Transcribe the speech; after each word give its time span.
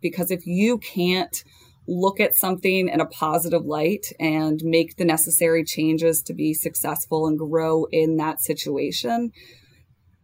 Because 0.00 0.30
if 0.30 0.46
you 0.46 0.78
can't 0.78 1.44
look 1.86 2.20
at 2.20 2.36
something 2.36 2.88
in 2.88 3.00
a 3.00 3.06
positive 3.06 3.64
light 3.64 4.06
and 4.20 4.60
make 4.62 4.96
the 4.96 5.04
necessary 5.04 5.64
changes 5.64 6.22
to 6.22 6.32
be 6.32 6.54
successful 6.54 7.26
and 7.26 7.38
grow 7.38 7.86
in 7.90 8.16
that 8.16 8.40
situation, 8.40 9.32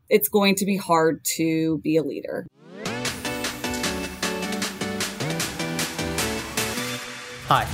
it's 0.09 0.29
going 0.29 0.55
to 0.55 0.65
be 0.65 0.77
hard 0.77 1.25
to 1.37 1.79
be 1.79 1.97
a 1.97 2.03
leader. 2.03 2.47
Hi, 7.49 7.69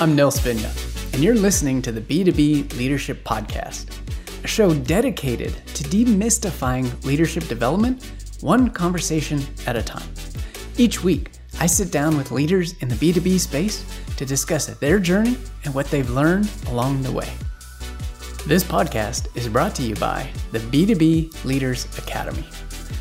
I'm 0.00 0.14
Nils 0.14 0.38
Vinje, 0.40 1.14
and 1.14 1.22
you're 1.22 1.34
listening 1.34 1.82
to 1.82 1.92
the 1.92 2.00
B2B 2.00 2.76
Leadership 2.78 3.24
Podcast, 3.24 3.94
a 4.42 4.46
show 4.46 4.72
dedicated 4.74 5.54
to 5.74 5.84
demystifying 5.84 7.04
leadership 7.04 7.46
development 7.46 8.04
one 8.40 8.70
conversation 8.70 9.42
at 9.66 9.76
a 9.76 9.82
time. 9.82 10.08
Each 10.76 11.02
week, 11.02 11.32
I 11.60 11.66
sit 11.66 11.90
down 11.90 12.16
with 12.16 12.30
leaders 12.30 12.74
in 12.80 12.88
the 12.88 12.94
B2B 12.94 13.40
space 13.40 13.84
to 14.16 14.24
discuss 14.24 14.66
their 14.66 15.00
journey 15.00 15.36
and 15.64 15.74
what 15.74 15.86
they've 15.86 16.08
learned 16.08 16.48
along 16.68 17.02
the 17.02 17.10
way. 17.10 17.28
This 18.46 18.62
podcast 18.62 19.26
is 19.36 19.48
brought 19.48 19.74
to 19.74 19.82
you 19.82 19.96
by 19.96 20.30
the 20.52 20.60
B2B 20.60 21.44
Leaders 21.44 21.86
Academy. 21.98 22.46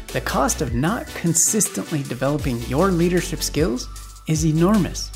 The 0.08 0.22
cost 0.22 0.62
of 0.62 0.74
not 0.74 1.06
consistently 1.08 2.02
developing 2.02 2.60
your 2.62 2.90
leadership 2.90 3.44
skills 3.44 3.88
is 4.26 4.44
enormous, 4.44 5.12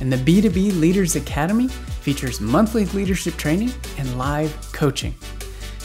and 0.00 0.10
the 0.10 0.16
B2B 0.16 0.80
Leaders 0.80 1.16
Academy 1.16 1.68
features 1.68 2.40
monthly 2.40 2.86
leadership 2.86 3.36
training 3.36 3.72
and 3.98 4.16
live 4.16 4.56
coaching. 4.72 5.14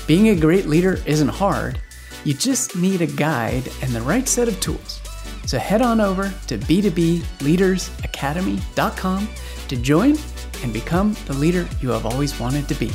Being 0.08 0.30
a 0.30 0.36
great 0.40 0.66
leader 0.66 1.00
isn't 1.05 1.28
hard, 1.28 1.82
you 2.24 2.34
just 2.34 2.78
need 2.78 3.02
a 3.02 3.08
guide 3.08 3.70
and 3.82 3.91
the 3.91 4.02
right 4.02 4.30
set 4.30 4.48
of 4.48 4.58
tools. 4.62 5.01
So 5.45 5.58
head 5.58 5.81
on 5.81 6.00
over 6.00 6.31
to 6.48 6.58
b2bleadersacademy.com 6.58 9.30
to 9.68 9.76
join 9.77 10.18
and 10.63 10.73
become 10.73 11.16
the 11.26 11.34
leader 11.34 11.68
you 11.82 11.90
have 11.90 12.05
always 12.05 12.40
wanted 12.40 12.68
to 12.68 12.76
be. 12.76 12.91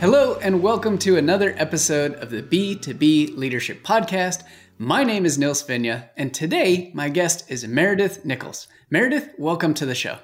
Hello, 0.00 0.36
and 0.36 0.62
welcome 0.62 0.96
to 0.98 1.16
another 1.16 1.54
episode 1.56 2.14
of 2.14 2.30
the 2.30 2.40
B2B 2.40 3.36
Leadership 3.36 3.82
Podcast. 3.82 4.44
My 4.78 5.02
name 5.02 5.26
is 5.26 5.38
Nils 5.38 5.64
Vinje, 5.64 6.08
and 6.16 6.32
today 6.32 6.92
my 6.94 7.08
guest 7.08 7.50
is 7.50 7.66
Meredith 7.66 8.24
Nichols. 8.24 8.68
Meredith, 8.90 9.30
welcome 9.38 9.74
to 9.74 9.84
the 9.84 9.96
show. 9.96 10.18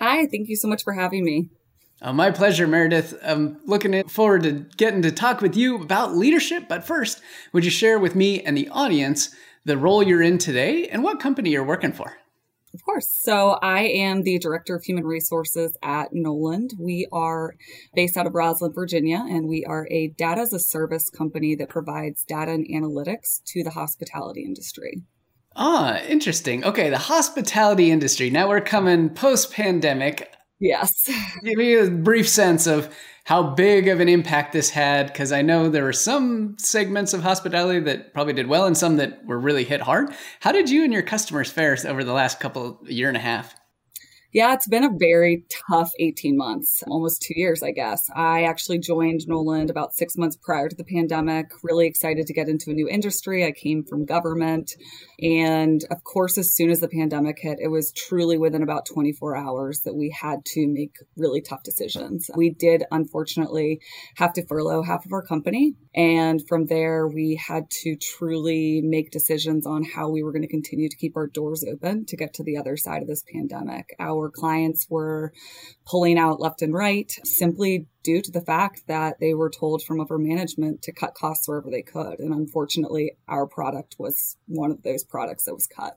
Hi, 0.00 0.26
thank 0.26 0.48
you 0.48 0.56
so 0.56 0.66
much 0.66 0.82
for 0.82 0.94
having 0.94 1.24
me. 1.24 1.48
Uh, 2.02 2.12
my 2.12 2.30
pleasure, 2.30 2.66
Meredith. 2.66 3.18
I'm 3.22 3.60
looking 3.66 4.08
forward 4.08 4.42
to 4.44 4.66
getting 4.76 5.02
to 5.02 5.12
talk 5.12 5.42
with 5.42 5.54
you 5.54 5.80
about 5.80 6.16
leadership. 6.16 6.64
But 6.68 6.86
first, 6.86 7.20
would 7.52 7.64
you 7.64 7.70
share 7.70 7.98
with 7.98 8.14
me 8.14 8.40
and 8.40 8.56
the 8.56 8.68
audience 8.70 9.34
the 9.64 9.76
role 9.76 10.02
you're 10.02 10.22
in 10.22 10.38
today 10.38 10.88
and 10.88 11.02
what 11.02 11.20
company 11.20 11.50
you're 11.50 11.64
working 11.64 11.92
for? 11.92 12.16
Of 12.72 12.84
course. 12.84 13.08
So 13.08 13.58
I 13.62 13.82
am 13.82 14.22
the 14.22 14.38
Director 14.38 14.76
of 14.76 14.84
Human 14.84 15.04
Resources 15.04 15.76
at 15.82 16.12
Knowland. 16.12 16.74
We 16.78 17.06
are 17.12 17.56
based 17.94 18.16
out 18.16 18.26
of 18.26 18.32
Rosslyn, 18.32 18.74
Virginia, 18.74 19.24
and 19.28 19.48
we 19.48 19.64
are 19.64 19.88
a 19.90 20.08
data 20.08 20.42
as 20.42 20.52
a 20.52 20.60
service 20.60 21.10
company 21.10 21.56
that 21.56 21.68
provides 21.68 22.24
data 22.24 22.52
and 22.52 22.66
analytics 22.68 23.42
to 23.46 23.64
the 23.64 23.70
hospitality 23.70 24.44
industry. 24.44 25.02
Ah, 25.56 26.00
interesting. 26.02 26.64
Okay, 26.64 26.90
the 26.90 26.98
hospitality 26.98 27.90
industry. 27.90 28.30
Now 28.30 28.48
we're 28.48 28.60
coming 28.60 29.10
post 29.10 29.52
pandemic. 29.52 30.32
Yes. 30.60 31.08
Give 31.44 31.56
me 31.56 31.74
a 31.74 31.90
brief 31.90 32.28
sense 32.28 32.66
of 32.66 32.94
how 33.24 33.42
big 33.42 33.88
of 33.88 34.00
an 34.00 34.08
impact 34.08 34.52
this 34.52 34.70
had, 34.70 35.06
because 35.06 35.32
I 35.32 35.42
know 35.42 35.68
there 35.68 35.84
were 35.84 35.92
some 35.92 36.56
segments 36.58 37.12
of 37.12 37.22
hospitality 37.22 37.80
that 37.80 38.12
probably 38.12 38.32
did 38.32 38.46
well 38.48 38.66
and 38.66 38.76
some 38.76 38.96
that 38.96 39.24
were 39.24 39.38
really 39.38 39.64
hit 39.64 39.80
hard. 39.80 40.12
How 40.40 40.52
did 40.52 40.68
you 40.68 40.84
and 40.84 40.92
your 40.92 41.02
customers 41.02 41.50
fare 41.50 41.76
over 41.86 42.04
the 42.04 42.12
last 42.12 42.40
couple 42.40 42.80
year 42.86 43.08
and 43.08 43.16
a 43.16 43.20
half? 43.20 43.54
Yeah, 44.32 44.52
it's 44.54 44.68
been 44.68 44.84
a 44.84 44.96
very 44.96 45.44
tough 45.68 45.90
18 45.98 46.36
months, 46.36 46.84
almost 46.86 47.20
two 47.20 47.34
years, 47.36 47.64
I 47.64 47.72
guess. 47.72 48.08
I 48.14 48.44
actually 48.44 48.78
joined 48.78 49.22
Knowland 49.26 49.70
about 49.70 49.92
six 49.92 50.16
months 50.16 50.36
prior 50.40 50.68
to 50.68 50.76
the 50.76 50.84
pandemic, 50.84 51.48
really 51.64 51.88
excited 51.88 52.28
to 52.28 52.32
get 52.32 52.48
into 52.48 52.70
a 52.70 52.74
new 52.74 52.88
industry. 52.88 53.44
I 53.44 53.50
came 53.50 53.82
from 53.82 54.04
government. 54.04 54.70
And 55.20 55.84
of 55.90 56.04
course, 56.04 56.38
as 56.38 56.54
soon 56.54 56.70
as 56.70 56.78
the 56.78 56.86
pandemic 56.86 57.40
hit, 57.40 57.58
it 57.60 57.72
was 57.72 57.90
truly 57.90 58.38
within 58.38 58.62
about 58.62 58.86
24 58.86 59.36
hours 59.36 59.80
that 59.80 59.96
we 59.96 60.10
had 60.10 60.44
to 60.44 60.68
make 60.68 60.94
really 61.16 61.40
tough 61.40 61.64
decisions. 61.64 62.30
We 62.36 62.50
did, 62.50 62.84
unfortunately, 62.92 63.80
have 64.14 64.32
to 64.34 64.46
furlough 64.46 64.84
half 64.84 65.04
of 65.04 65.12
our 65.12 65.22
company. 65.22 65.74
And 65.92 66.40
from 66.46 66.66
there, 66.66 67.08
we 67.08 67.34
had 67.34 67.68
to 67.82 67.96
truly 67.96 68.80
make 68.80 69.10
decisions 69.10 69.66
on 69.66 69.82
how 69.82 70.08
we 70.08 70.22
were 70.22 70.30
going 70.30 70.42
to 70.42 70.48
continue 70.48 70.88
to 70.88 70.96
keep 70.96 71.16
our 71.16 71.26
doors 71.26 71.64
open 71.68 72.06
to 72.06 72.16
get 72.16 72.32
to 72.34 72.44
the 72.44 72.56
other 72.56 72.76
side 72.76 73.02
of 73.02 73.08
this 73.08 73.24
pandemic. 73.32 73.96
Our 73.98 74.19
clients 74.28 74.88
were 74.90 75.32
pulling 75.86 76.18
out 76.18 76.40
left 76.40 76.60
and 76.60 76.74
right 76.74 77.10
simply 77.24 77.86
due 78.02 78.20
to 78.20 78.30
the 78.30 78.40
fact 78.40 78.82
that 78.88 79.20
they 79.20 79.34
were 79.34 79.50
told 79.50 79.82
from 79.82 80.00
upper 80.00 80.18
management 80.18 80.82
to 80.82 80.92
cut 80.92 81.14
costs 81.14 81.48
wherever 81.48 81.70
they 81.70 81.82
could. 81.82 82.18
And 82.18 82.34
unfortunately, 82.34 83.12
our 83.28 83.46
product 83.46 83.96
was 83.98 84.36
one 84.46 84.70
of 84.70 84.82
those 84.82 85.04
products 85.04 85.44
that 85.44 85.54
was 85.54 85.66
cut. 85.66 85.96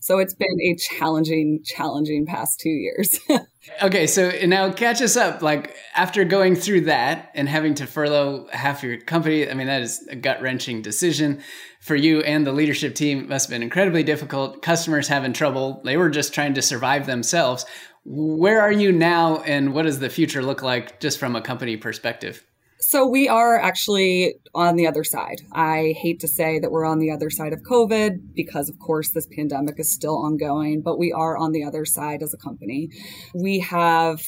So 0.00 0.18
it's 0.18 0.34
been 0.34 0.60
a 0.60 0.76
challenging, 0.76 1.62
challenging 1.64 2.26
past 2.26 2.60
two 2.60 2.68
years. 2.68 3.18
okay, 3.82 4.06
so 4.06 4.30
now 4.44 4.70
catch 4.70 5.00
us 5.00 5.16
up. 5.16 5.40
Like 5.40 5.74
after 5.94 6.24
going 6.24 6.56
through 6.56 6.82
that 6.82 7.30
and 7.34 7.48
having 7.48 7.74
to 7.76 7.86
furlough 7.86 8.46
half 8.52 8.82
your 8.82 8.98
company, 8.98 9.48
I 9.48 9.54
mean, 9.54 9.66
that 9.66 9.82
is 9.82 10.06
a 10.08 10.16
gut 10.16 10.42
wrenching 10.42 10.82
decision 10.82 11.42
for 11.80 11.96
you 11.96 12.20
and 12.20 12.46
the 12.46 12.52
leadership 12.52 12.94
team. 12.94 13.20
It 13.20 13.28
must 13.28 13.46
have 13.46 13.54
been 13.54 13.62
incredibly 13.62 14.02
difficult. 14.02 14.62
Customers 14.62 15.08
having 15.08 15.32
trouble. 15.32 15.80
They 15.84 15.96
were 15.96 16.10
just 16.10 16.34
trying 16.34 16.54
to 16.54 16.62
survive 16.62 17.06
themselves. 17.06 17.64
Where 18.04 18.60
are 18.60 18.72
you 18.72 18.92
now, 18.92 19.38
and 19.38 19.72
what 19.72 19.84
does 19.84 19.98
the 19.98 20.10
future 20.10 20.42
look 20.42 20.62
like 20.62 21.00
just 21.00 21.18
from 21.18 21.34
a 21.34 21.40
company 21.40 21.78
perspective? 21.78 22.44
So 22.86 23.06
we 23.06 23.28
are 23.28 23.58
actually 23.58 24.34
on 24.54 24.76
the 24.76 24.86
other 24.86 25.04
side. 25.04 25.40
I 25.52 25.94
hate 25.96 26.20
to 26.20 26.28
say 26.28 26.58
that 26.58 26.70
we're 26.70 26.84
on 26.84 26.98
the 26.98 27.10
other 27.10 27.30
side 27.30 27.54
of 27.54 27.62
COVID 27.62 28.34
because, 28.34 28.68
of 28.68 28.78
course, 28.78 29.10
this 29.10 29.26
pandemic 29.26 29.80
is 29.80 29.90
still 29.90 30.18
ongoing, 30.18 30.82
but 30.82 30.98
we 30.98 31.10
are 31.10 31.34
on 31.34 31.52
the 31.52 31.64
other 31.64 31.86
side 31.86 32.22
as 32.22 32.34
a 32.34 32.36
company. 32.36 32.90
We 33.34 33.60
have 33.60 34.20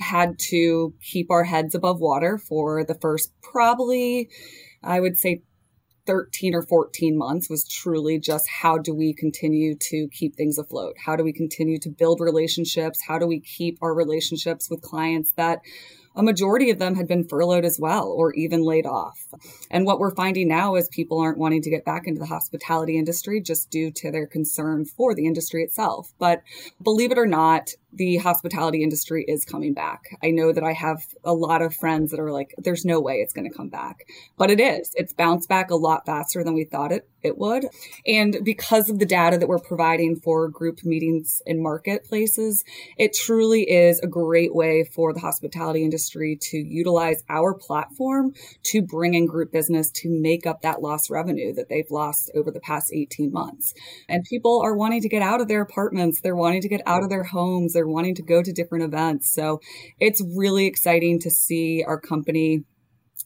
had 0.00 0.38
to 0.50 0.94
keep 1.02 1.30
our 1.30 1.44
heads 1.44 1.74
above 1.74 2.00
water 2.00 2.38
for 2.38 2.82
the 2.82 2.94
first 2.94 3.30
probably, 3.42 4.30
I 4.82 5.00
would 5.00 5.18
say, 5.18 5.42
13 6.06 6.54
or 6.54 6.62
14 6.62 7.18
months 7.18 7.50
was 7.50 7.68
truly 7.68 8.18
just 8.18 8.48
how 8.48 8.78
do 8.78 8.94
we 8.94 9.12
continue 9.12 9.74
to 9.74 10.08
keep 10.12 10.34
things 10.34 10.56
afloat? 10.56 10.94
How 11.04 11.16
do 11.16 11.24
we 11.24 11.32
continue 11.32 11.78
to 11.80 11.90
build 11.90 12.20
relationships? 12.20 13.00
How 13.06 13.18
do 13.18 13.26
we 13.26 13.40
keep 13.40 13.78
our 13.82 13.92
relationships 13.92 14.70
with 14.70 14.82
clients 14.82 15.32
that 15.36 15.60
a 16.16 16.22
majority 16.22 16.70
of 16.70 16.78
them 16.78 16.94
had 16.94 17.06
been 17.06 17.28
furloughed 17.28 17.64
as 17.64 17.78
well 17.78 18.08
or 18.08 18.32
even 18.34 18.62
laid 18.62 18.86
off. 18.86 19.18
And 19.70 19.84
what 19.84 19.98
we're 19.98 20.14
finding 20.14 20.48
now 20.48 20.74
is 20.74 20.88
people 20.88 21.20
aren't 21.20 21.38
wanting 21.38 21.62
to 21.62 21.70
get 21.70 21.84
back 21.84 22.06
into 22.06 22.18
the 22.18 22.26
hospitality 22.26 22.98
industry 22.98 23.40
just 23.40 23.70
due 23.70 23.90
to 23.96 24.10
their 24.10 24.26
concern 24.26 24.84
for 24.84 25.14
the 25.14 25.26
industry 25.26 25.62
itself. 25.62 26.12
But 26.18 26.42
believe 26.82 27.12
it 27.12 27.18
or 27.18 27.26
not, 27.26 27.70
the 27.96 28.18
hospitality 28.18 28.82
industry 28.82 29.24
is 29.26 29.44
coming 29.44 29.72
back. 29.72 30.16
I 30.22 30.30
know 30.30 30.52
that 30.52 30.62
I 30.62 30.72
have 30.72 31.02
a 31.24 31.32
lot 31.32 31.62
of 31.62 31.74
friends 31.74 32.10
that 32.10 32.20
are 32.20 32.30
like, 32.30 32.54
there's 32.58 32.84
no 32.84 33.00
way 33.00 33.14
it's 33.14 33.32
going 33.32 33.50
to 33.50 33.56
come 33.56 33.68
back. 33.68 34.06
But 34.36 34.50
it 34.50 34.60
is. 34.60 34.92
It's 34.94 35.12
bounced 35.12 35.48
back 35.48 35.70
a 35.70 35.76
lot 35.76 36.04
faster 36.04 36.44
than 36.44 36.54
we 36.54 36.64
thought 36.64 36.92
it, 36.92 37.08
it 37.22 37.38
would. 37.38 37.66
And 38.06 38.38
because 38.44 38.90
of 38.90 38.98
the 38.98 39.06
data 39.06 39.38
that 39.38 39.48
we're 39.48 39.58
providing 39.58 40.16
for 40.16 40.48
group 40.48 40.84
meetings 40.84 41.40
and 41.46 41.62
marketplaces, 41.62 42.64
it 42.98 43.14
truly 43.14 43.62
is 43.62 43.98
a 44.00 44.06
great 44.06 44.54
way 44.54 44.84
for 44.84 45.12
the 45.12 45.20
hospitality 45.20 45.82
industry 45.82 46.38
to 46.50 46.58
utilize 46.58 47.22
our 47.28 47.54
platform 47.54 48.34
to 48.64 48.82
bring 48.82 49.14
in 49.14 49.26
group 49.26 49.52
business 49.52 49.90
to 49.90 50.08
make 50.10 50.46
up 50.46 50.62
that 50.62 50.82
lost 50.82 51.10
revenue 51.10 51.52
that 51.54 51.68
they've 51.68 51.90
lost 51.90 52.30
over 52.34 52.50
the 52.50 52.60
past 52.60 52.92
18 52.92 53.32
months. 53.32 53.74
And 54.08 54.24
people 54.24 54.60
are 54.62 54.76
wanting 54.76 55.02
to 55.02 55.08
get 55.08 55.22
out 55.22 55.40
of 55.40 55.48
their 55.48 55.62
apartments. 55.62 56.20
They're 56.20 56.36
wanting 56.36 56.62
to 56.62 56.68
get 56.68 56.82
out 56.86 57.02
of 57.02 57.08
their 57.08 57.24
homes. 57.24 57.72
They're 57.72 57.85
wanting 57.86 58.14
to 58.16 58.22
go 58.22 58.42
to 58.42 58.52
different 58.52 58.84
events. 58.84 59.32
So 59.32 59.60
it's 60.00 60.22
really 60.34 60.66
exciting 60.66 61.20
to 61.20 61.30
see 61.30 61.84
our 61.86 62.00
company 62.00 62.64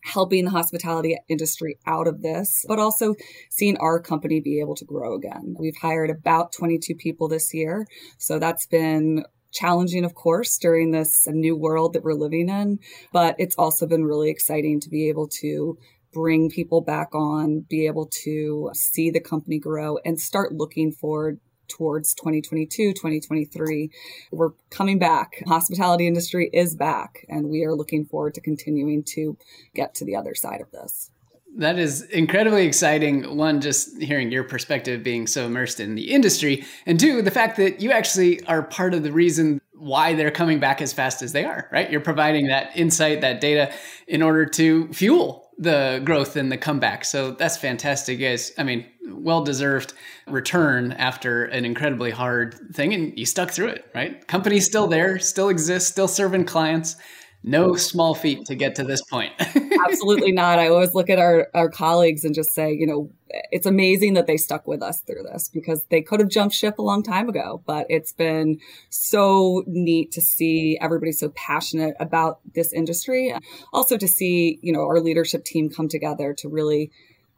helping 0.02 0.44
the 0.44 0.50
hospitality 0.50 1.18
industry 1.28 1.78
out 1.86 2.08
of 2.08 2.22
this, 2.22 2.64
but 2.66 2.78
also 2.78 3.14
seeing 3.50 3.76
our 3.78 4.00
company 4.00 4.40
be 4.40 4.60
able 4.60 4.74
to 4.76 4.84
grow 4.84 5.14
again. 5.14 5.54
We've 5.58 5.76
hired 5.76 6.10
about 6.10 6.52
22 6.52 6.94
people 6.94 7.28
this 7.28 7.52
year. 7.52 7.86
So 8.18 8.38
that's 8.38 8.66
been 8.66 9.24
challenging, 9.52 10.04
of 10.04 10.14
course, 10.14 10.56
during 10.58 10.90
this 10.92 11.26
new 11.28 11.56
world 11.56 11.92
that 11.92 12.04
we're 12.04 12.14
living 12.14 12.48
in, 12.48 12.78
but 13.12 13.34
it's 13.38 13.56
also 13.56 13.86
been 13.86 14.04
really 14.04 14.30
exciting 14.30 14.80
to 14.80 14.88
be 14.88 15.08
able 15.08 15.28
to 15.28 15.76
bring 16.12 16.50
people 16.50 16.80
back 16.80 17.14
on, 17.14 17.66
be 17.68 17.86
able 17.86 18.06
to 18.06 18.70
see 18.72 19.10
the 19.10 19.20
company 19.20 19.58
grow 19.58 19.98
and 20.04 20.20
start 20.20 20.52
looking 20.52 20.92
forward 20.92 21.40
towards 21.70 22.14
2022, 22.14 22.92
2023. 22.92 23.90
We're 24.30 24.50
coming 24.70 24.98
back. 24.98 25.42
Hospitality 25.46 26.06
industry 26.06 26.50
is 26.52 26.76
back 26.76 27.24
and 27.28 27.48
we 27.48 27.64
are 27.64 27.74
looking 27.74 28.04
forward 28.04 28.34
to 28.34 28.40
continuing 28.40 29.02
to 29.04 29.38
get 29.74 29.94
to 29.94 30.04
the 30.04 30.16
other 30.16 30.34
side 30.34 30.60
of 30.60 30.70
this. 30.72 31.10
That 31.56 31.78
is 31.78 32.02
incredibly 32.02 32.66
exciting. 32.66 33.36
One, 33.36 33.60
just 33.60 34.00
hearing 34.00 34.30
your 34.30 34.44
perspective 34.44 35.02
being 35.02 35.26
so 35.26 35.46
immersed 35.46 35.80
in 35.80 35.96
the 35.96 36.12
industry. 36.12 36.64
And 36.86 36.98
two, 36.98 37.22
the 37.22 37.30
fact 37.30 37.56
that 37.56 37.80
you 37.80 37.90
actually 37.90 38.44
are 38.44 38.62
part 38.62 38.94
of 38.94 39.02
the 39.02 39.10
reason 39.10 39.60
why 39.74 40.14
they're 40.14 40.30
coming 40.30 40.60
back 40.60 40.80
as 40.80 40.92
fast 40.92 41.22
as 41.22 41.32
they 41.32 41.44
are, 41.44 41.68
right? 41.72 41.90
You're 41.90 42.02
providing 42.02 42.48
that 42.48 42.76
insight, 42.76 43.22
that 43.22 43.40
data 43.40 43.72
in 44.06 44.22
order 44.22 44.46
to 44.46 44.92
fuel 44.92 45.49
the 45.60 46.00
growth 46.04 46.36
and 46.36 46.50
the 46.50 46.56
comeback. 46.56 47.04
So 47.04 47.32
that's 47.32 47.58
fantastic, 47.58 48.18
guys. 48.18 48.50
I 48.56 48.64
mean, 48.64 48.86
well 49.06 49.44
deserved 49.44 49.92
return 50.26 50.92
after 50.92 51.44
an 51.44 51.64
incredibly 51.66 52.10
hard 52.10 52.58
thing. 52.72 52.94
And 52.94 53.16
you 53.18 53.26
stuck 53.26 53.50
through 53.50 53.68
it, 53.68 53.84
right? 53.94 54.26
Company's 54.26 54.64
still 54.64 54.86
there, 54.86 55.18
still 55.18 55.50
exists, 55.50 55.88
still 55.90 56.08
serving 56.08 56.46
clients 56.46 56.96
no 57.42 57.74
small 57.74 58.14
feat 58.14 58.44
to 58.46 58.54
get 58.54 58.74
to 58.74 58.84
this 58.84 59.02
point. 59.02 59.32
Absolutely 59.88 60.32
not. 60.32 60.58
I 60.58 60.68
always 60.68 60.94
look 60.94 61.08
at 61.08 61.18
our, 61.18 61.48
our 61.54 61.70
colleagues 61.70 62.24
and 62.24 62.34
just 62.34 62.54
say, 62.54 62.72
you 62.72 62.86
know, 62.86 63.10
it's 63.50 63.66
amazing 63.66 64.14
that 64.14 64.26
they 64.26 64.36
stuck 64.36 64.66
with 64.66 64.82
us 64.82 65.00
through 65.00 65.22
this 65.22 65.48
because 65.48 65.84
they 65.90 66.02
could 66.02 66.20
have 66.20 66.28
jumped 66.28 66.54
ship 66.54 66.78
a 66.78 66.82
long 66.82 67.02
time 67.02 67.28
ago. 67.28 67.62
But 67.66 67.86
it's 67.88 68.12
been 68.12 68.58
so 68.90 69.64
neat 69.66 70.12
to 70.12 70.20
see 70.20 70.78
everybody 70.80 71.12
so 71.12 71.30
passionate 71.30 71.94
about 71.98 72.40
this 72.54 72.72
industry. 72.72 73.34
Also 73.72 73.96
to 73.96 74.08
see, 74.08 74.58
you 74.62 74.72
know, 74.72 74.82
our 74.82 75.00
leadership 75.00 75.44
team 75.44 75.70
come 75.70 75.88
together 75.88 76.34
to 76.38 76.48
really 76.48 76.90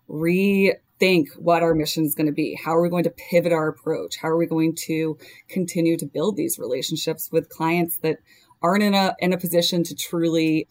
rethink 0.08 1.28
what 1.36 1.62
our 1.62 1.74
mission 1.74 2.04
is 2.04 2.14
going 2.16 2.26
to 2.26 2.32
be. 2.32 2.58
How 2.62 2.74
are 2.74 2.82
we 2.82 2.90
going 2.90 3.04
to 3.04 3.10
pivot 3.10 3.52
our 3.52 3.68
approach? 3.68 4.16
How 4.16 4.28
are 4.28 4.36
we 4.36 4.46
going 4.46 4.74
to 4.86 5.16
continue 5.48 5.96
to 5.96 6.06
build 6.06 6.36
these 6.36 6.58
relationships 6.58 7.30
with 7.30 7.48
clients 7.48 7.98
that 7.98 8.18
aren't 8.62 8.82
in 8.82 8.94
a 8.94 9.14
in 9.18 9.32
a 9.32 9.38
position 9.38 9.82
to 9.84 9.94
truly 9.94 10.68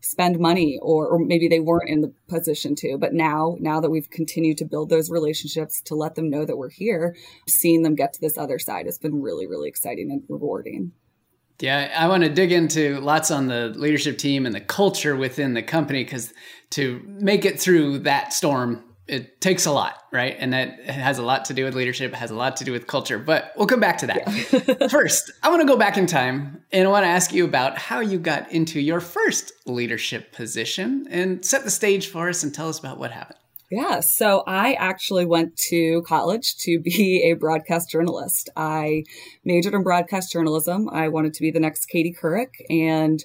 spend 0.00 0.38
money 0.38 0.78
or, 0.82 1.06
or 1.06 1.18
maybe 1.20 1.46
they 1.46 1.60
weren't 1.60 1.88
in 1.88 2.00
the 2.00 2.12
position 2.28 2.74
to 2.74 2.98
but 2.98 3.14
now 3.14 3.56
now 3.60 3.80
that 3.80 3.90
we've 3.90 4.10
continued 4.10 4.58
to 4.58 4.64
build 4.64 4.88
those 4.88 5.10
relationships 5.10 5.80
to 5.80 5.94
let 5.94 6.16
them 6.16 6.28
know 6.28 6.44
that 6.44 6.56
we're 6.56 6.70
here 6.70 7.14
seeing 7.48 7.82
them 7.82 7.94
get 7.94 8.12
to 8.12 8.20
this 8.20 8.36
other 8.36 8.58
side 8.58 8.86
has 8.86 8.98
been 8.98 9.22
really 9.22 9.46
really 9.46 9.68
exciting 9.68 10.10
and 10.10 10.22
rewarding. 10.28 10.92
Yeah, 11.60 11.94
I 11.96 12.08
want 12.08 12.24
to 12.24 12.28
dig 12.28 12.50
into 12.50 12.98
lots 13.00 13.30
on 13.30 13.46
the 13.46 13.68
leadership 13.76 14.18
team 14.18 14.46
and 14.46 14.54
the 14.54 14.60
culture 14.60 15.14
within 15.14 15.54
the 15.54 15.62
company 15.62 16.02
because 16.02 16.34
to 16.70 17.00
make 17.06 17.44
it 17.44 17.60
through 17.60 18.00
that 18.00 18.32
storm 18.32 18.82
it 19.08 19.40
takes 19.40 19.66
a 19.66 19.72
lot, 19.72 19.98
right? 20.12 20.36
And 20.38 20.52
that 20.52 20.84
has 20.86 21.18
a 21.18 21.22
lot 21.22 21.46
to 21.46 21.54
do 21.54 21.64
with 21.64 21.74
leadership, 21.74 22.12
it 22.12 22.16
has 22.16 22.30
a 22.30 22.36
lot 22.36 22.56
to 22.58 22.64
do 22.64 22.72
with 22.72 22.86
culture, 22.86 23.18
but 23.18 23.52
we'll 23.56 23.66
come 23.66 23.80
back 23.80 23.98
to 23.98 24.06
that. 24.06 24.22
Yeah. 24.26 24.86
first, 24.88 25.32
I 25.42 25.48
want 25.48 25.60
to 25.60 25.66
go 25.66 25.76
back 25.76 25.96
in 25.96 26.06
time 26.06 26.62
and 26.70 26.86
I 26.86 26.90
want 26.90 27.04
to 27.04 27.08
ask 27.08 27.32
you 27.32 27.44
about 27.44 27.78
how 27.78 28.00
you 28.00 28.18
got 28.18 28.52
into 28.52 28.80
your 28.80 29.00
first 29.00 29.52
leadership 29.66 30.32
position 30.32 31.06
and 31.10 31.44
set 31.44 31.64
the 31.64 31.70
stage 31.70 32.08
for 32.08 32.28
us 32.28 32.42
and 32.42 32.54
tell 32.54 32.68
us 32.68 32.78
about 32.78 32.98
what 32.98 33.10
happened. 33.10 33.38
Yeah, 33.70 34.00
so 34.00 34.44
I 34.46 34.74
actually 34.74 35.24
went 35.24 35.56
to 35.70 36.02
college 36.02 36.56
to 36.58 36.78
be 36.78 37.30
a 37.30 37.38
broadcast 37.38 37.90
journalist. 37.90 38.50
I 38.54 39.04
majored 39.44 39.74
in 39.74 39.82
broadcast 39.82 40.30
journalism. 40.30 40.90
I 40.90 41.08
wanted 41.08 41.32
to 41.34 41.40
be 41.40 41.50
the 41.50 41.60
next 41.60 41.86
Katie 41.86 42.14
Couric 42.14 42.50
and 42.68 43.24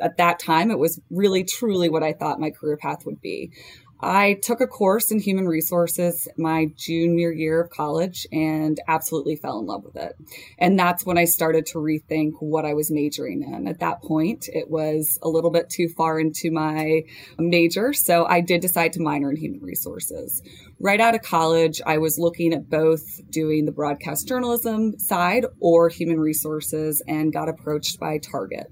at 0.00 0.16
that 0.16 0.38
time, 0.38 0.70
it 0.70 0.78
was 0.78 1.00
really 1.10 1.44
truly 1.44 1.88
what 1.88 2.02
I 2.02 2.12
thought 2.12 2.40
my 2.40 2.50
career 2.50 2.76
path 2.76 3.06
would 3.06 3.20
be. 3.20 3.52
I 4.00 4.34
took 4.42 4.60
a 4.60 4.66
course 4.66 5.10
in 5.10 5.20
human 5.20 5.46
resources 5.46 6.28
my 6.36 6.66
junior 6.76 7.32
year 7.32 7.62
of 7.62 7.70
college 7.70 8.26
and 8.32 8.78
absolutely 8.88 9.36
fell 9.36 9.60
in 9.60 9.66
love 9.66 9.84
with 9.84 9.96
it. 9.96 10.14
And 10.58 10.78
that's 10.78 11.06
when 11.06 11.16
I 11.16 11.24
started 11.24 11.66
to 11.66 11.78
rethink 11.78 12.32
what 12.40 12.64
I 12.64 12.74
was 12.74 12.90
majoring 12.90 13.42
in. 13.42 13.66
At 13.66 13.80
that 13.80 14.02
point, 14.02 14.48
it 14.52 14.70
was 14.70 15.18
a 15.22 15.28
little 15.28 15.50
bit 15.50 15.70
too 15.70 15.88
far 15.88 16.18
into 16.18 16.50
my 16.50 17.02
major. 17.38 17.92
So 17.92 18.26
I 18.26 18.40
did 18.40 18.60
decide 18.60 18.92
to 18.94 19.00
minor 19.00 19.30
in 19.30 19.36
human 19.36 19.60
resources. 19.60 20.42
Right 20.80 21.00
out 21.00 21.14
of 21.14 21.22
college, 21.22 21.80
I 21.86 21.98
was 21.98 22.18
looking 22.18 22.52
at 22.52 22.68
both 22.68 23.20
doing 23.30 23.64
the 23.64 23.72
broadcast 23.72 24.28
journalism 24.28 24.98
side 24.98 25.46
or 25.60 25.88
human 25.88 26.18
resources 26.20 27.02
and 27.06 27.32
got 27.32 27.48
approached 27.48 27.98
by 28.00 28.18
Target. 28.18 28.66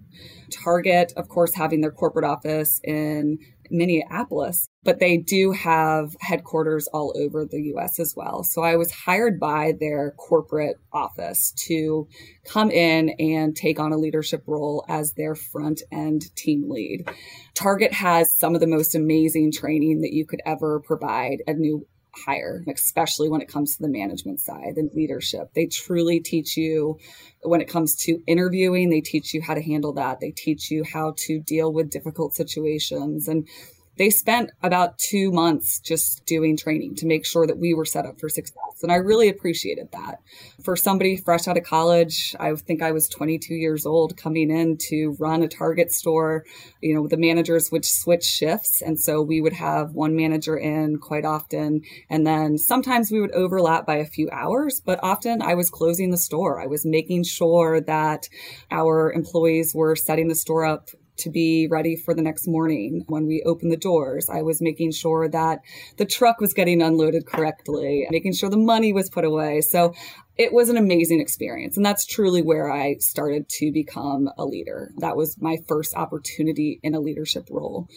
Target, 0.51 1.13
of 1.17 1.29
course, 1.29 1.55
having 1.55 1.81
their 1.81 1.91
corporate 1.91 2.27
office 2.27 2.81
in 2.85 3.39
Minneapolis, 3.73 4.69
but 4.85 5.01
they 5.01 5.17
do 5.17 5.53
have 5.53 6.15
headquarters 6.21 6.87
all 6.93 7.15
over 7.17 7.45
the 7.45 7.73
US 7.75 7.99
as 7.99 8.15
well. 8.17 8.45
So 8.45 8.63
I 8.63 8.77
was 8.77 8.93
hired 8.93 9.41
by 9.41 9.73
their 9.81 10.13
corporate 10.13 10.77
office 10.93 11.53
to 11.67 12.07
come 12.47 12.71
in 12.71 13.11
and 13.19 13.57
take 13.57 13.81
on 13.81 13.93
a 13.93 13.99
leadership 13.99 14.45
role 14.47 14.85
as 14.89 15.15
their 15.15 15.35
front 15.35 15.83
end 15.91 16.35
team 16.37 16.69
lead. 16.69 17.09
Target 17.55 17.93
has 17.93 18.37
some 18.37 18.55
of 18.55 18.61
the 18.61 18.67
most 18.67 18.95
amazing 18.95 19.53
training 19.53 20.03
that 20.03 20.13
you 20.13 20.27
could 20.27 20.41
ever 20.45 20.81
provide 20.81 21.39
a 21.47 21.55
new 21.55 21.87
hire, 22.14 22.62
especially 22.69 23.29
when 23.29 23.41
it 23.41 23.49
comes 23.49 23.76
to 23.76 23.82
the 23.82 23.88
management 23.88 24.41
side 24.41 24.76
and 24.76 24.91
leadership. 24.94 25.53
They 25.55 25.67
truly 25.67 26.20
teach 26.20 26.56
you 26.56 26.99
when 27.43 27.61
it 27.61 27.69
comes 27.69 27.97
to 28.05 28.23
interviewing, 28.26 28.91
they 28.91 29.00
teach 29.00 29.35
you 29.35 29.43
how 29.43 29.55
to 29.55 29.62
handle 29.62 29.93
that. 29.94 30.20
They 30.20 30.31
teach 30.31 30.70
you 30.70 30.85
how 30.85 31.14
to 31.19 31.41
deal 31.41 31.73
with 31.73 31.91
difficult 31.91 32.35
situations 32.35 33.29
and 33.29 33.49
they 33.97 34.11
spent 34.11 34.50
about 34.62 34.99
two 34.99 35.31
months 35.31 35.79
just 35.79 36.25
doing 36.25 36.56
training 36.56 36.94
to 36.97 37.06
make 37.06 37.27
sure 37.27 37.47
that 37.47 37.59
we 37.59 37.75
were 37.75 37.85
set 37.85 38.06
up 38.06 38.19
for 38.19 38.29
success. 38.29 38.56
And 38.83 38.91
I 38.91 38.97
really 38.97 39.29
appreciated 39.29 39.91
that. 39.93 40.21
For 40.62 40.77
somebody 40.77 41.17
fresh 41.17 41.47
out 41.47 41.59
of 41.59 41.65
college, 41.65 42.35
I 42.41 42.55
think 42.55 42.83
I 42.83 42.93
was 42.93 43.09
22 43.09 43.55
years 43.55 43.85
old 43.85 44.17
coming 44.17 44.50
in 44.50 44.79
to 44.89 45.15
run 45.19 45.43
a 45.43 45.49
Target 45.49 45.93
store. 45.93 46.44
You 46.81 46.94
know, 46.94 47.06
the 47.06 47.17
managers 47.17 47.71
would 47.71 47.85
switch 47.85 48.25
shifts. 48.25 48.81
And 48.81 48.99
so 48.99 49.21
we 49.21 49.41
would 49.41 49.53
have 49.53 49.93
one 49.93 50.17
manager 50.17 50.56
in 50.56 50.99
quite 50.99 51.25
often. 51.25 51.83
And 52.09 52.27
then 52.27 52.59
sometimes 52.59 53.11
we 53.11 53.21
would 53.21 53.33
overlap 53.33 53.87
by 53.87 53.97
a 53.97 54.06
few 54.06 54.29
hours, 54.31 54.81
but 54.81 55.00
often 55.03 55.43
I 55.43 55.55
was 55.55 55.71
closing 55.71 56.11
the 56.11 56.17
store. 56.17 56.61
I 56.61 56.67
was 56.67 56.87
making 56.87 57.25
sure 57.25 57.81
that 57.83 58.29
our 58.71 59.12
employees 59.12 59.75
were 59.75 59.97
setting 59.97 60.29
the 60.29 60.35
store 60.35 60.65
up 60.65 60.88
to 61.23 61.31
be 61.31 61.69
ready 61.71 61.97
for 61.97 62.15
the 62.15 62.23
next 62.23 62.47
morning 62.47 63.05
when 63.09 63.27
we 63.27 63.43
opened 63.45 63.73
the 63.73 63.77
doors. 63.77 64.29
I 64.33 64.43
was 64.43 64.61
making 64.61 64.93
sure 64.93 65.29
that 65.29 65.61
the 65.97 66.05
truck 66.05 66.41
was 66.41 66.55
getting 66.55 66.83
unloaded 66.83 67.27
correctly, 67.27 68.07
making 68.11 68.35
sure 68.35 68.51
the 68.51 68.57
money 68.57 68.93
was 68.93 69.11
put 69.11 69.25
away. 69.25 69.61
So 69.61 69.95
it 70.37 70.53
was 70.53 70.69
an 70.69 70.77
amazing 70.77 71.21
experience. 71.21 71.77
And 71.77 71.85
that's 71.85 72.07
truly 72.07 72.43
where 72.43 72.71
I 72.71 72.97
started 72.99 73.49
to 73.59 73.73
become 73.73 74.29
a 74.39 74.45
leader. 74.45 74.91
That 74.99 75.17
was 75.17 75.37
my 75.41 75.59
first 75.69 75.95
opportunity 75.95 76.81
in 76.83 76.95
a 76.95 77.01
leadership 77.01 77.49
role. 77.51 77.89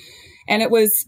And 0.48 0.62
it 0.62 0.70
was 0.70 1.08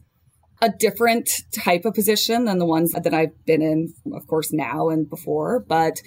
a 0.61 0.69
different 0.69 1.29
type 1.53 1.85
of 1.85 1.93
position 1.93 2.45
than 2.45 2.57
the 2.57 2.65
ones 2.65 2.91
that 2.93 3.13
I've 3.13 3.45
been 3.45 3.61
in, 3.61 3.93
of 4.13 4.25
course, 4.27 4.51
now 4.51 4.89
and 4.89 5.07
before. 5.09 5.63
But 5.67 6.01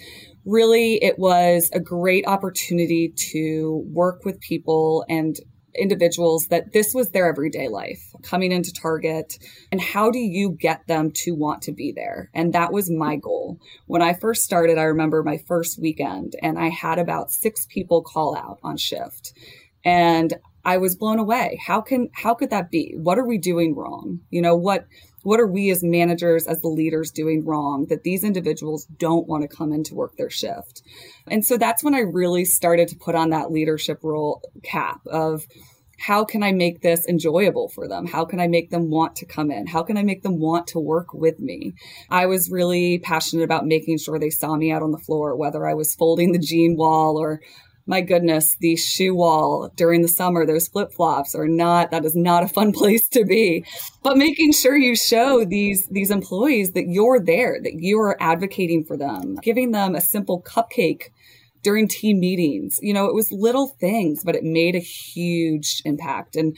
really, 0.45 0.95
it 0.95 1.17
was 1.17 1.69
a 1.73 1.79
great 1.79 2.27
opportunity 2.27 3.13
to 3.31 3.83
work 3.87 4.25
with 4.25 4.41
people 4.41 5.05
and 5.07 5.35
individuals 5.75 6.47
that 6.47 6.73
this 6.73 6.93
was 6.93 7.09
their 7.09 7.27
everyday 7.27 7.67
life 7.67 8.13
coming 8.23 8.51
into 8.51 8.73
Target 8.73 9.37
and 9.71 9.81
how 9.81 10.11
do 10.11 10.19
you 10.19 10.51
get 10.51 10.87
them 10.87 11.11
to 11.11 11.33
want 11.35 11.61
to 11.63 11.71
be 11.71 11.91
there? 11.91 12.29
And 12.33 12.53
that 12.53 12.71
was 12.71 12.89
my 12.89 13.15
goal. 13.15 13.59
When 13.85 14.01
I 14.01 14.13
first 14.13 14.43
started, 14.43 14.77
I 14.77 14.83
remember 14.83 15.23
my 15.23 15.37
first 15.37 15.79
weekend 15.79 16.35
and 16.41 16.57
I 16.57 16.69
had 16.69 16.99
about 16.99 17.31
six 17.31 17.65
people 17.69 18.01
call 18.01 18.35
out 18.35 18.59
on 18.63 18.77
shift. 18.77 19.33
And 19.83 20.33
I 20.63 20.77
was 20.77 20.95
blown 20.95 21.19
away. 21.19 21.59
How 21.65 21.81
can 21.81 22.09
how 22.13 22.35
could 22.35 22.51
that 22.51 22.69
be? 22.69 22.93
What 22.95 23.17
are 23.17 23.25
we 23.25 23.37
doing 23.37 23.75
wrong? 23.75 24.19
You 24.29 24.41
know, 24.41 24.55
what 24.55 24.85
what 25.23 25.39
are 25.39 25.47
we 25.47 25.69
as 25.69 25.83
managers, 25.83 26.47
as 26.47 26.61
the 26.61 26.67
leaders 26.67 27.11
doing 27.11 27.45
wrong 27.45 27.85
that 27.89 28.03
these 28.03 28.23
individuals 28.23 28.85
don't 28.97 29.27
want 29.27 29.43
to 29.43 29.55
come 29.55 29.71
in 29.71 29.83
to 29.85 29.95
work 29.95 30.15
their 30.17 30.29
shift? 30.29 30.81
And 31.27 31.45
so 31.45 31.57
that's 31.57 31.83
when 31.83 31.95
I 31.95 31.99
really 31.99 32.45
started 32.45 32.87
to 32.89 32.95
put 32.95 33.15
on 33.15 33.29
that 33.29 33.51
leadership 33.51 33.99
role 34.03 34.41
cap 34.63 35.01
of 35.07 35.45
how 36.01 36.25
can 36.25 36.41
I 36.41 36.51
make 36.51 36.81
this 36.81 37.07
enjoyable 37.07 37.69
for 37.69 37.87
them? 37.87 38.07
How 38.07 38.25
can 38.25 38.39
I 38.39 38.47
make 38.47 38.71
them 38.71 38.89
want 38.89 39.15
to 39.17 39.25
come 39.25 39.51
in? 39.51 39.67
How 39.67 39.83
can 39.83 39.97
I 39.97 40.03
make 40.03 40.23
them 40.23 40.39
want 40.39 40.65
to 40.67 40.79
work 40.79 41.13
with 41.13 41.39
me? 41.39 41.73
I 42.09 42.25
was 42.25 42.49
really 42.49 42.97
passionate 42.97 43.43
about 43.43 43.67
making 43.67 43.99
sure 43.99 44.17
they 44.17 44.31
saw 44.31 44.55
me 44.55 44.71
out 44.71 44.81
on 44.81 44.91
the 44.91 44.97
floor, 44.97 45.35
whether 45.35 45.67
I 45.67 45.75
was 45.75 45.93
folding 45.93 46.31
the 46.31 46.39
jean 46.39 46.75
wall 46.75 47.17
or 47.19 47.39
my 47.85 48.01
goodness, 48.01 48.55
the 48.59 48.75
shoe 48.75 49.15
wall 49.15 49.71
during 49.75 50.01
the 50.01 50.07
summer, 50.07 50.45
those 50.45 50.67
flip 50.67 50.91
flops 50.93 51.35
are 51.35 51.47
not, 51.47 51.91
that 51.91 52.05
is 52.05 52.15
not 52.15 52.43
a 52.43 52.47
fun 52.47 52.71
place 52.73 53.07
to 53.09 53.25
be. 53.25 53.65
But 54.03 54.17
making 54.17 54.53
sure 54.53 54.77
you 54.77 54.95
show 54.95 55.45
these, 55.45 55.87
these 55.87 56.11
employees 56.11 56.71
that 56.73 56.87
you're 56.87 57.19
there, 57.19 57.59
that 57.61 57.79
you 57.79 57.99
are 57.99 58.17
advocating 58.21 58.83
for 58.83 58.97
them, 58.97 59.35
giving 59.41 59.71
them 59.71 59.95
a 59.95 60.01
simple 60.01 60.41
cupcake 60.41 61.09
during 61.63 61.87
team 61.87 62.19
meetings. 62.19 62.79
You 62.81 62.93
know, 62.93 63.05
it 63.05 63.13
was 63.15 63.31
little 63.31 63.67
things, 63.67 64.23
but 64.23 64.35
it 64.35 64.43
made 64.43 64.75
a 64.75 64.79
huge 64.79 65.81
impact. 65.85 66.35
And 66.35 66.57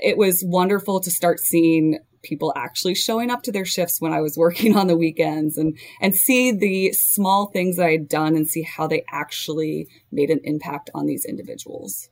it 0.00 0.16
was 0.16 0.42
wonderful 0.46 1.00
to 1.00 1.10
start 1.10 1.38
seeing 1.38 1.98
people 2.22 2.52
actually 2.56 2.94
showing 2.94 3.30
up 3.30 3.42
to 3.42 3.52
their 3.52 3.64
shifts 3.64 4.00
when 4.00 4.12
I 4.12 4.20
was 4.20 4.36
working 4.36 4.76
on 4.76 4.86
the 4.86 4.96
weekends 4.96 5.56
and 5.56 5.78
and 6.00 6.14
see 6.14 6.52
the 6.52 6.92
small 6.92 7.46
things 7.46 7.76
that 7.76 7.86
I 7.86 7.92
had 7.92 8.08
done 8.08 8.36
and 8.36 8.48
see 8.48 8.62
how 8.62 8.86
they 8.86 9.04
actually 9.10 9.88
made 10.10 10.30
an 10.30 10.40
impact 10.44 10.90
on 10.94 11.06
these 11.06 11.24
individuals. 11.24 12.08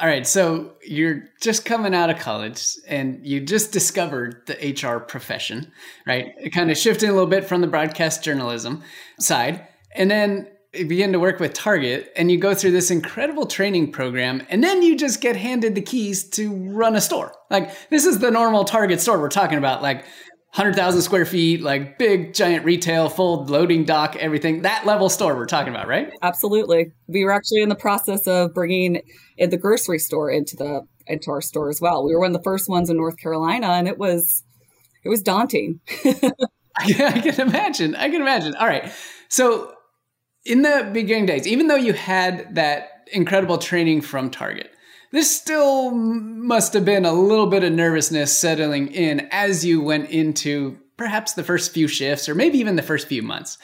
All 0.00 0.08
right, 0.08 0.26
so 0.26 0.72
you're 0.84 1.28
just 1.40 1.64
coming 1.64 1.94
out 1.94 2.10
of 2.10 2.18
college 2.18 2.66
and 2.88 3.24
you 3.24 3.40
just 3.40 3.70
discovered 3.70 4.42
the 4.46 4.54
HR 4.54 4.98
profession, 4.98 5.70
right? 6.04 6.34
Kind 6.52 6.72
of 6.72 6.76
shifted 6.76 7.08
a 7.08 7.12
little 7.12 7.28
bit 7.28 7.44
from 7.44 7.60
the 7.60 7.68
broadcast 7.68 8.24
journalism 8.24 8.82
side. 9.20 9.68
And 9.94 10.10
then 10.10 10.48
begin 10.88 11.12
to 11.12 11.20
work 11.20 11.40
with 11.40 11.54
Target 11.54 12.12
and 12.16 12.30
you 12.30 12.38
go 12.38 12.54
through 12.54 12.72
this 12.72 12.90
incredible 12.90 13.46
training 13.46 13.92
program 13.92 14.42
and 14.48 14.62
then 14.62 14.82
you 14.82 14.96
just 14.96 15.20
get 15.20 15.36
handed 15.36 15.74
the 15.74 15.80
keys 15.80 16.24
to 16.30 16.54
run 16.70 16.96
a 16.96 17.00
store. 17.00 17.32
Like 17.50 17.88
this 17.90 18.04
is 18.04 18.18
the 18.18 18.30
normal 18.30 18.64
Target 18.64 19.00
store 19.00 19.18
we're 19.18 19.28
talking 19.28 19.58
about, 19.58 19.82
like 19.82 20.04
100,000 20.54 21.02
square 21.02 21.24
feet, 21.24 21.62
like 21.62 21.98
big 21.98 22.32
giant 22.32 22.64
retail, 22.64 23.08
full 23.08 23.44
loading 23.46 23.84
dock, 23.84 24.14
everything. 24.16 24.62
That 24.62 24.86
level 24.86 25.08
store 25.08 25.34
we're 25.34 25.46
talking 25.46 25.74
about, 25.74 25.88
right? 25.88 26.12
Absolutely. 26.22 26.92
We 27.08 27.24
were 27.24 27.32
actually 27.32 27.62
in 27.62 27.68
the 27.68 27.74
process 27.74 28.26
of 28.26 28.54
bringing 28.54 29.02
in 29.36 29.50
the 29.50 29.56
grocery 29.56 29.98
store 29.98 30.30
into 30.30 30.56
the 30.56 30.82
into 31.06 31.30
our 31.30 31.40
store 31.40 31.68
as 31.68 31.80
well. 31.80 32.04
We 32.04 32.14
were 32.14 32.20
one 32.20 32.30
of 32.30 32.36
the 32.36 32.44
first 32.44 32.68
ones 32.68 32.88
in 32.88 32.96
North 32.96 33.18
Carolina 33.18 33.68
and 33.68 33.88
it 33.88 33.98
was 33.98 34.42
it 35.04 35.08
was 35.08 35.22
daunting. 35.22 35.80
I 36.78 37.20
can 37.20 37.40
imagine. 37.48 37.94
I 37.94 38.08
can 38.08 38.20
imagine. 38.20 38.54
All 38.56 38.66
right. 38.66 38.92
So 39.28 39.73
in 40.44 40.62
the 40.62 40.90
beginning 40.92 41.26
days, 41.26 41.46
even 41.46 41.68
though 41.68 41.74
you 41.76 41.92
had 41.92 42.54
that 42.54 43.08
incredible 43.12 43.58
training 43.58 44.00
from 44.00 44.30
Target, 44.30 44.70
this 45.10 45.34
still 45.34 45.90
must 45.92 46.72
have 46.72 46.84
been 46.84 47.04
a 47.04 47.12
little 47.12 47.46
bit 47.46 47.62
of 47.62 47.72
nervousness 47.72 48.36
settling 48.36 48.88
in 48.88 49.28
as 49.30 49.64
you 49.64 49.80
went 49.80 50.10
into 50.10 50.78
perhaps 50.96 51.32
the 51.32 51.44
first 51.44 51.72
few 51.72 51.88
shifts 51.88 52.28
or 52.28 52.34
maybe 52.34 52.58
even 52.58 52.76
the 52.76 52.82
first 52.82 53.06
few 53.06 53.22
months. 53.22 53.58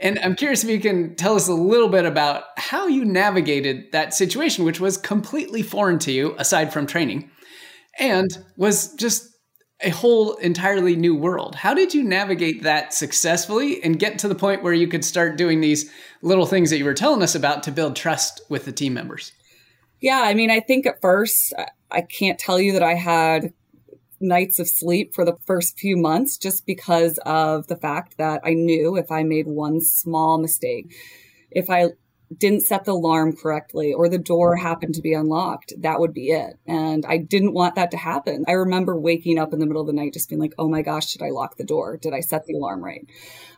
And 0.00 0.18
I'm 0.18 0.34
curious 0.34 0.64
if 0.64 0.70
you 0.70 0.80
can 0.80 1.14
tell 1.14 1.36
us 1.36 1.48
a 1.48 1.54
little 1.54 1.88
bit 1.88 2.04
about 2.04 2.44
how 2.56 2.86
you 2.86 3.04
navigated 3.04 3.92
that 3.92 4.14
situation, 4.14 4.64
which 4.64 4.80
was 4.80 4.96
completely 4.96 5.62
foreign 5.62 5.98
to 6.00 6.12
you 6.12 6.34
aside 6.38 6.72
from 6.72 6.86
training 6.86 7.30
and 7.98 8.30
was 8.56 8.94
just 8.94 9.31
a 9.82 9.90
whole 9.90 10.34
entirely 10.36 10.96
new 10.96 11.14
world. 11.14 11.54
How 11.54 11.74
did 11.74 11.94
you 11.94 12.02
navigate 12.02 12.62
that 12.62 12.94
successfully 12.94 13.82
and 13.82 13.98
get 13.98 14.18
to 14.20 14.28
the 14.28 14.34
point 14.34 14.62
where 14.62 14.72
you 14.72 14.88
could 14.88 15.04
start 15.04 15.36
doing 15.36 15.60
these 15.60 15.90
little 16.22 16.46
things 16.46 16.70
that 16.70 16.78
you 16.78 16.84
were 16.84 16.94
telling 16.94 17.22
us 17.22 17.34
about 17.34 17.62
to 17.64 17.72
build 17.72 17.96
trust 17.96 18.40
with 18.48 18.64
the 18.64 18.72
team 18.72 18.94
members? 18.94 19.32
Yeah, 20.00 20.22
I 20.24 20.34
mean, 20.34 20.50
I 20.50 20.60
think 20.60 20.86
at 20.86 21.00
first, 21.00 21.54
I 21.90 22.00
can't 22.00 22.38
tell 22.38 22.58
you 22.58 22.72
that 22.72 22.82
I 22.82 22.94
had 22.94 23.52
nights 24.20 24.58
of 24.58 24.68
sleep 24.68 25.14
for 25.14 25.24
the 25.24 25.36
first 25.46 25.78
few 25.78 25.96
months 25.96 26.38
just 26.38 26.64
because 26.64 27.18
of 27.26 27.66
the 27.66 27.76
fact 27.76 28.16
that 28.18 28.40
I 28.44 28.54
knew 28.54 28.96
if 28.96 29.10
I 29.10 29.22
made 29.24 29.46
one 29.46 29.80
small 29.80 30.38
mistake, 30.38 30.94
if 31.50 31.68
I 31.68 31.88
didn't 32.38 32.62
set 32.62 32.84
the 32.84 32.92
alarm 32.92 33.36
correctly 33.36 33.92
or 33.92 34.08
the 34.08 34.18
door 34.18 34.56
happened 34.56 34.94
to 34.94 35.02
be 35.02 35.14
unlocked, 35.14 35.72
that 35.78 36.00
would 36.00 36.12
be 36.12 36.30
it. 36.30 36.58
And 36.66 37.04
I 37.06 37.18
didn't 37.18 37.54
want 37.54 37.74
that 37.76 37.90
to 37.92 37.96
happen. 37.96 38.44
I 38.48 38.52
remember 38.52 38.98
waking 38.98 39.38
up 39.38 39.52
in 39.52 39.58
the 39.58 39.66
middle 39.66 39.82
of 39.82 39.86
the 39.86 39.92
night 39.92 40.14
just 40.14 40.28
being 40.28 40.40
like, 40.40 40.54
oh 40.58 40.68
my 40.68 40.82
gosh, 40.82 41.12
did 41.12 41.22
I 41.22 41.30
lock 41.30 41.56
the 41.56 41.64
door? 41.64 41.96
Did 41.96 42.14
I 42.14 42.20
set 42.20 42.44
the 42.46 42.54
alarm 42.54 42.82
right? 42.82 43.06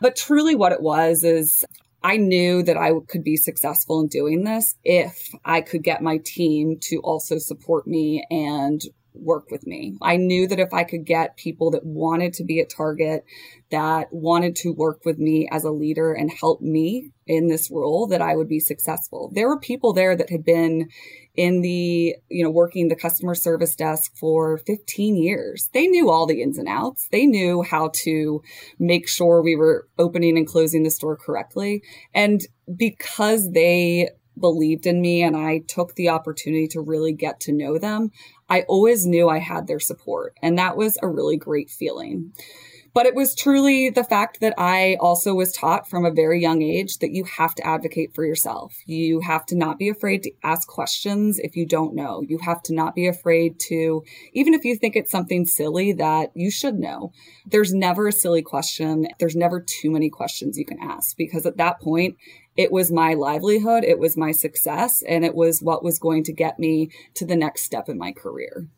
But 0.01 0.15
truly, 0.15 0.55
what 0.55 0.71
it 0.71 0.81
was 0.81 1.23
is 1.23 1.63
I 2.03 2.17
knew 2.17 2.61
that 2.61 2.77
I 2.77 2.91
could 3.07 3.23
be 3.23 3.35
successful 3.35 3.99
in 4.01 4.07
doing 4.07 4.43
this 4.43 4.75
if 4.83 5.33
I 5.43 5.61
could 5.61 5.83
get 5.83 6.03
my 6.03 6.19
team 6.23 6.77
to 6.81 6.97
also 6.97 7.39
support 7.39 7.87
me 7.87 8.23
and 8.29 8.79
work 9.17 9.51
with 9.51 9.65
me. 9.65 9.97
I 10.01 10.17
knew 10.17 10.47
that 10.47 10.59
if 10.59 10.73
I 10.73 10.83
could 10.83 11.05
get 11.05 11.37
people 11.37 11.71
that 11.71 11.85
wanted 11.85 12.33
to 12.33 12.43
be 12.43 12.59
at 12.59 12.69
Target, 12.69 13.25
that 13.71 14.07
wanted 14.11 14.55
to 14.57 14.71
work 14.71 15.01
with 15.05 15.17
me 15.17 15.47
as 15.51 15.63
a 15.63 15.71
leader 15.71 16.13
and 16.13 16.31
help 16.31 16.61
me 16.61 17.11
in 17.27 17.47
this 17.47 17.71
role, 17.71 18.07
that 18.07 18.21
I 18.21 18.35
would 18.35 18.47
be 18.47 18.59
successful. 18.59 19.31
There 19.33 19.47
were 19.47 19.59
people 19.59 19.93
there 19.93 20.15
that 20.15 20.29
had 20.29 20.45
been 20.45 20.89
in 21.35 21.61
the, 21.61 22.15
you 22.29 22.43
know, 22.43 22.51
working 22.51 22.87
the 22.87 22.95
customer 22.95 23.35
service 23.35 23.75
desk 23.75 24.11
for 24.15 24.59
15 24.59 25.15
years. 25.15 25.69
They 25.73 25.87
knew 25.87 26.09
all 26.09 26.27
the 26.27 26.41
ins 26.41 26.57
and 26.57 26.67
outs. 26.67 27.07
They 27.11 27.25
knew 27.25 27.63
how 27.63 27.91
to 28.03 28.41
make 28.77 29.07
sure 29.07 29.41
we 29.41 29.55
were 29.55 29.87
opening 29.97 30.37
and 30.37 30.47
closing 30.47 30.83
the 30.83 30.91
store 30.91 31.17
correctly. 31.17 31.81
And 32.13 32.41
because 32.75 33.51
they 33.51 34.09
believed 34.39 34.85
in 34.85 35.01
me 35.01 35.23
and 35.23 35.35
I 35.35 35.59
took 35.59 35.95
the 35.95 36.09
opportunity 36.09 36.67
to 36.69 36.81
really 36.81 37.13
get 37.13 37.39
to 37.41 37.51
know 37.51 37.77
them, 37.77 38.11
I 38.49 38.61
always 38.63 39.05
knew 39.05 39.29
I 39.29 39.39
had 39.39 39.67
their 39.67 39.79
support. 39.79 40.37
And 40.41 40.57
that 40.57 40.77
was 40.77 40.97
a 41.01 41.07
really 41.07 41.37
great 41.37 41.69
feeling. 41.69 42.33
But 42.95 43.05
it 43.05 43.13
was 43.13 43.35
truly 43.35 43.89
the 43.89 44.05
fact 44.05 44.39
that 44.39 44.53
I 44.57 44.95
also 45.01 45.33
was 45.33 45.51
taught 45.51 45.89
from 45.89 46.05
a 46.05 46.11
very 46.11 46.41
young 46.41 46.61
age 46.61 46.99
that 46.99 47.11
you 47.11 47.25
have 47.25 47.53
to 47.55 47.67
advocate 47.67 48.15
for 48.15 48.25
yourself. 48.25 48.73
You 48.85 49.19
have 49.19 49.45
to 49.47 49.55
not 49.57 49.77
be 49.77 49.89
afraid 49.89 50.23
to 50.23 50.31
ask 50.45 50.65
questions 50.65 51.37
if 51.37 51.57
you 51.57 51.65
don't 51.65 51.93
know. 51.93 52.23
You 52.25 52.37
have 52.37 52.63
to 52.63 52.73
not 52.73 52.95
be 52.95 53.05
afraid 53.05 53.59
to, 53.67 54.05
even 54.31 54.53
if 54.53 54.63
you 54.63 54.77
think 54.77 54.95
it's 54.95 55.11
something 55.11 55.45
silly 55.45 55.91
that 55.91 56.31
you 56.35 56.49
should 56.49 56.79
know, 56.79 57.11
there's 57.45 57.73
never 57.73 58.07
a 58.07 58.13
silly 58.13 58.41
question. 58.41 59.09
There's 59.19 59.35
never 59.35 59.59
too 59.59 59.91
many 59.91 60.09
questions 60.09 60.57
you 60.57 60.65
can 60.65 60.79
ask 60.79 61.17
because 61.17 61.45
at 61.45 61.57
that 61.57 61.81
point, 61.81 62.15
it 62.55 62.71
was 62.71 62.93
my 62.93 63.13
livelihood, 63.13 63.83
it 63.83 63.99
was 63.99 64.15
my 64.15 64.31
success, 64.31 65.01
and 65.01 65.25
it 65.25 65.35
was 65.35 65.61
what 65.61 65.83
was 65.83 65.99
going 65.99 66.23
to 66.23 66.31
get 66.31 66.59
me 66.59 66.91
to 67.15 67.25
the 67.25 67.35
next 67.35 67.63
step 67.63 67.89
in 67.89 67.97
my 67.97 68.13
career. 68.13 68.69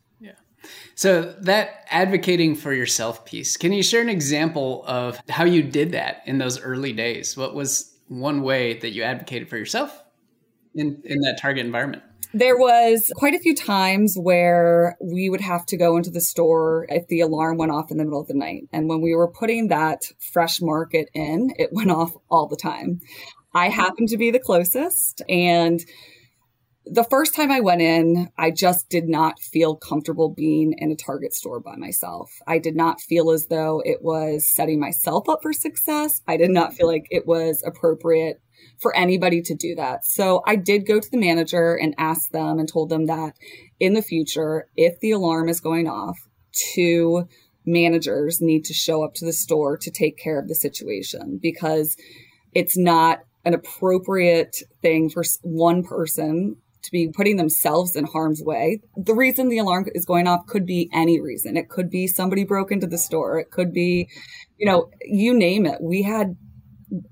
So 0.94 1.34
that 1.40 1.86
advocating 1.90 2.54
for 2.54 2.72
yourself 2.72 3.24
piece, 3.24 3.56
can 3.56 3.72
you 3.72 3.82
share 3.82 4.00
an 4.00 4.08
example 4.08 4.84
of 4.86 5.20
how 5.28 5.44
you 5.44 5.62
did 5.62 5.92
that 5.92 6.22
in 6.26 6.38
those 6.38 6.60
early 6.60 6.92
days? 6.92 7.36
What 7.36 7.54
was 7.54 7.94
one 8.08 8.42
way 8.42 8.78
that 8.78 8.90
you 8.90 9.02
advocated 9.02 9.48
for 9.48 9.56
yourself 9.56 10.02
in, 10.74 11.00
in 11.04 11.20
that 11.20 11.38
target 11.40 11.64
environment? 11.64 12.02
There 12.34 12.58
was 12.58 13.10
quite 13.16 13.34
a 13.34 13.38
few 13.38 13.54
times 13.54 14.14
where 14.20 14.96
we 15.00 15.30
would 15.30 15.40
have 15.40 15.64
to 15.66 15.78
go 15.78 15.96
into 15.96 16.10
the 16.10 16.20
store 16.20 16.86
if 16.90 17.06
the 17.08 17.20
alarm 17.20 17.56
went 17.56 17.72
off 17.72 17.90
in 17.90 17.96
the 17.96 18.04
middle 18.04 18.20
of 18.20 18.28
the 18.28 18.34
night. 18.34 18.64
And 18.70 18.86
when 18.86 19.00
we 19.00 19.14
were 19.14 19.28
putting 19.28 19.68
that 19.68 20.02
fresh 20.18 20.60
market 20.60 21.08
in, 21.14 21.52
it 21.56 21.70
went 21.72 21.90
off 21.90 22.12
all 22.30 22.46
the 22.46 22.56
time. 22.56 23.00
I 23.54 23.70
happened 23.70 24.08
to 24.08 24.18
be 24.18 24.30
the 24.30 24.38
closest. 24.38 25.22
And 25.26 25.80
the 26.90 27.04
first 27.04 27.34
time 27.34 27.50
I 27.50 27.60
went 27.60 27.82
in, 27.82 28.30
I 28.38 28.50
just 28.50 28.88
did 28.88 29.08
not 29.08 29.40
feel 29.40 29.76
comfortable 29.76 30.28
being 30.28 30.74
in 30.78 30.90
a 30.90 30.96
Target 30.96 31.34
store 31.34 31.60
by 31.60 31.76
myself. 31.76 32.30
I 32.46 32.58
did 32.58 32.76
not 32.76 33.00
feel 33.00 33.30
as 33.30 33.46
though 33.46 33.82
it 33.84 34.02
was 34.02 34.46
setting 34.46 34.80
myself 34.80 35.28
up 35.28 35.42
for 35.42 35.52
success. 35.52 36.20
I 36.26 36.36
did 36.36 36.50
not 36.50 36.74
feel 36.74 36.86
like 36.86 37.06
it 37.10 37.26
was 37.26 37.62
appropriate 37.66 38.40
for 38.80 38.94
anybody 38.96 39.42
to 39.42 39.54
do 39.54 39.74
that. 39.74 40.04
So 40.04 40.42
I 40.46 40.56
did 40.56 40.86
go 40.86 40.98
to 40.98 41.10
the 41.10 41.18
manager 41.18 41.74
and 41.74 41.94
ask 41.98 42.30
them 42.30 42.58
and 42.58 42.68
told 42.68 42.88
them 42.88 43.06
that 43.06 43.34
in 43.78 43.94
the 43.94 44.02
future, 44.02 44.68
if 44.76 44.98
the 45.00 45.12
alarm 45.12 45.48
is 45.48 45.60
going 45.60 45.88
off, 45.88 46.18
two 46.52 47.28
managers 47.64 48.40
need 48.40 48.64
to 48.64 48.74
show 48.74 49.04
up 49.04 49.14
to 49.14 49.24
the 49.24 49.32
store 49.32 49.76
to 49.76 49.90
take 49.90 50.16
care 50.16 50.38
of 50.38 50.48
the 50.48 50.54
situation 50.54 51.38
because 51.40 51.96
it's 52.54 52.76
not 52.76 53.20
an 53.44 53.54
appropriate 53.54 54.62
thing 54.82 55.08
for 55.08 55.22
one 55.42 55.82
person 55.82 56.56
to 56.88 56.92
be 56.92 57.08
putting 57.08 57.36
themselves 57.36 57.94
in 57.94 58.04
harm's 58.04 58.42
way. 58.42 58.80
The 58.96 59.14
reason 59.14 59.48
the 59.48 59.58
alarm 59.58 59.86
is 59.94 60.06
going 60.06 60.26
off 60.26 60.46
could 60.46 60.64
be 60.64 60.88
any 60.92 61.20
reason. 61.20 61.56
It 61.56 61.68
could 61.68 61.90
be 61.90 62.06
somebody 62.06 62.44
broke 62.44 62.72
into 62.72 62.86
the 62.86 62.98
store. 62.98 63.38
It 63.38 63.50
could 63.50 63.72
be, 63.72 64.08
you 64.56 64.66
know, 64.66 64.90
you 65.02 65.34
name 65.34 65.66
it. 65.66 65.82
We 65.82 66.02
had 66.02 66.36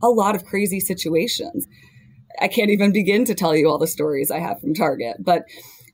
a 0.02 0.08
lot 0.08 0.34
of 0.34 0.44
crazy 0.44 0.80
situations. 0.80 1.66
I 2.40 2.48
can't 2.48 2.70
even 2.70 2.92
begin 2.92 3.26
to 3.26 3.34
tell 3.34 3.54
you 3.54 3.68
all 3.68 3.78
the 3.78 3.86
stories 3.86 4.30
I 4.30 4.38
have 4.38 4.60
from 4.60 4.72
Target, 4.72 5.18
but 5.20 5.44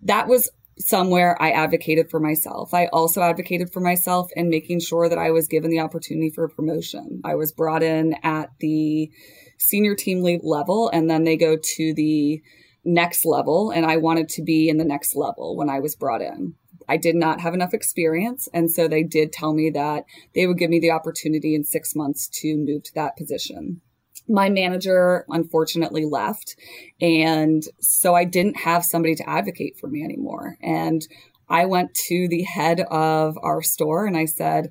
that 0.03 0.29
was 0.29 0.49
somewhere 0.79 1.37
I 1.41 1.51
advocated 1.51 2.09
for 2.09 2.21
myself. 2.21 2.73
I 2.73 2.87
also 2.87 3.21
advocated 3.21 3.73
for 3.73 3.81
myself 3.81 4.31
in 4.37 4.49
making 4.49 4.81
sure 4.81 5.09
that 5.09 5.19
I 5.19 5.31
was 5.31 5.49
given 5.49 5.71
the 5.71 5.81
opportunity 5.81 6.31
for 6.31 6.45
a 6.45 6.49
promotion. 6.49 7.21
I 7.25 7.35
was 7.35 7.53
brought 7.53 7.83
in 7.83 8.15
at 8.23 8.51
the 8.61 9.11
senior 9.59 9.95
team 9.95 10.23
lead 10.23 10.41
level 10.43 10.89
and 10.89 11.11
then 11.11 11.25
they 11.25 11.37
go 11.37 11.57
to 11.57 11.95
the 11.95 12.43
next 12.85 13.25
level 13.25 13.71
and 13.71 13.87
I 13.87 13.97
wanted 13.97 14.29
to 14.31 14.43
be 14.43 14.69
in 14.69 14.79
the 14.79 14.85
next 14.85 15.15
level 15.15 15.57
when 15.57 15.71
I 15.71 15.81
was 15.81 15.97
brought 15.97 16.23
in. 16.23 16.55
I 16.89 16.97
did 16.97 17.15
not 17.15 17.41
have 17.41 17.55
enough 17.55 17.75
experience 17.75 18.49
and 18.53 18.71
so 18.71 18.89
they 18.89 19.03
did 19.03 19.33
tell 19.33 19.55
me 19.55 19.71
that 19.71 20.05
they 20.35 20.47
would 20.47 20.59
give 20.59 20.71
me 20.71 20.81
the 20.81 20.91
opportunity 20.91 21.55
in 21.55 21.65
6 21.65 21.95
months 21.95 22.29
to 22.41 22.57
move 22.57 22.83
to 22.85 22.95
that 22.95 23.17
position. 23.17 23.81
My 24.29 24.49
manager 24.51 25.25
unfortunately 25.29 26.05
left 26.05 26.57
and 27.01 27.63
so 27.81 28.15
I 28.15 28.25
didn't 28.25 28.59
have 28.59 28.85
somebody 28.85 29.15
to 29.17 29.29
advocate 29.29 29.77
for 29.79 29.89
me 29.89 30.03
anymore 30.03 30.57
and 30.61 31.07
I 31.49 31.67
went 31.67 31.95
to 32.09 32.29
the 32.29 32.43
head 32.43 32.81
of 32.91 33.39
our 33.43 33.63
store 33.63 34.07
and 34.07 34.17
I 34.17 34.25
said, 34.25 34.71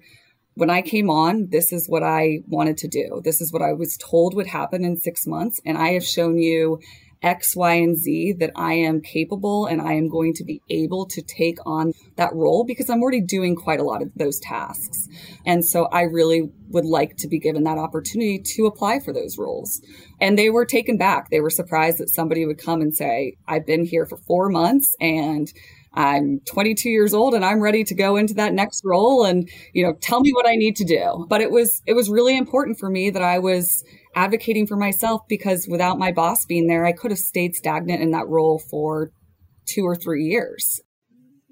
when 0.56 0.70
I 0.70 0.82
came 0.82 1.10
on, 1.10 1.48
this 1.50 1.72
is 1.72 1.88
what 1.88 2.04
I 2.04 2.40
wanted 2.48 2.78
to 2.80 2.88
do. 2.88 3.22
This 3.24 3.40
is 3.40 3.54
what 3.54 3.62
I 3.62 3.74
was 3.74 3.98
told 3.98 4.34
would 4.34 4.48
happen 4.48 4.84
in 4.84 4.98
six 4.98 5.26
months. 5.26 5.62
And 5.66 5.78
I 5.78 5.90
have 5.90 6.04
shown 6.04 6.38
you 6.38 6.80
X, 7.22 7.56
Y, 7.56 7.74
and 7.74 7.98
Z 7.98 8.34
that 8.40 8.52
I 8.56 8.74
am 8.74 9.02
capable 9.02 9.66
and 9.66 9.82
I 9.82 9.94
am 9.94 10.10
going 10.10 10.34
to 10.36 10.44
be 10.44 10.62
able 10.70 11.06
to 11.08 11.22
take 11.22 11.58
on 11.66 11.94
that 12.16 12.34
role 12.34 12.64
because 12.64 12.90
I'm 12.90 13.02
already 13.02 13.22
doing 13.22 13.56
quite 13.56 13.80
a 13.80 13.84
lot 13.84 14.02
of 14.02 14.12
those 14.16 14.40
tasks. 14.40 15.08
And 15.46 15.64
so 15.64 15.86
I 15.86 16.02
really 16.02 16.50
would 16.70 16.86
like 16.86 17.18
to 17.18 17.28
be 17.28 17.40
given 17.40 17.64
that 17.64 17.78
opportunity 17.78 18.40
to 18.56 18.66
apply 18.66 19.00
for 19.00 19.14
those 19.14 19.38
roles. 19.38 19.82
And 20.20 20.38
they 20.38 20.50
were 20.50 20.66
taken 20.66 20.98
back. 20.98 21.30
They 21.30 21.42
were 21.42 21.50
surprised 21.50 22.00
that 22.00 22.10
somebody 22.10 22.46
would 22.46 22.58
come 22.58 22.82
and 22.82 22.96
say, 22.96 23.38
I've 23.48 23.66
been 23.66 23.86
here 23.86 24.06
for 24.06 24.18
four 24.18 24.50
months 24.50 24.96
and 25.00 25.52
I'm 25.94 26.40
22 26.46 26.90
years 26.90 27.14
old 27.14 27.34
and 27.34 27.44
I'm 27.44 27.60
ready 27.60 27.84
to 27.84 27.96
go 27.96 28.16
into 28.16 28.34
that 28.36 28.54
next 28.54 28.82
role 28.86 29.26
and, 29.26 29.50
you 29.74 29.84
know, 29.84 29.94
tell 29.94 30.22
me 30.22 30.32
what 30.32 30.48
I 30.48 30.56
need 30.56 30.78
to 30.78 30.86
do. 30.86 31.26
But 31.28 31.42
it 31.42 31.52
was, 31.52 31.82
it 31.86 31.94
was 31.94 32.10
really 32.10 32.38
important 32.38 32.80
for 32.80 32.90
me 32.90 33.10
that 33.10 33.22
I 33.22 33.40
was 33.40 33.84
advocating 34.16 34.68
for 34.68 34.76
myself 34.76 35.22
because 35.28 35.68
without 35.70 36.00
my 36.00 36.12
boss 36.12 36.46
being 36.46 36.68
there, 36.68 36.86
I 36.86 36.92
could 36.92 37.12
have 37.12 37.20
stayed 37.20 37.56
stagnant 37.56 38.02
in 38.02 38.12
that 38.12 38.28
role 38.28 38.60
for 38.60 39.12
two 39.66 39.86
or 39.86 39.96
three 39.96 40.24
years. 40.26 40.80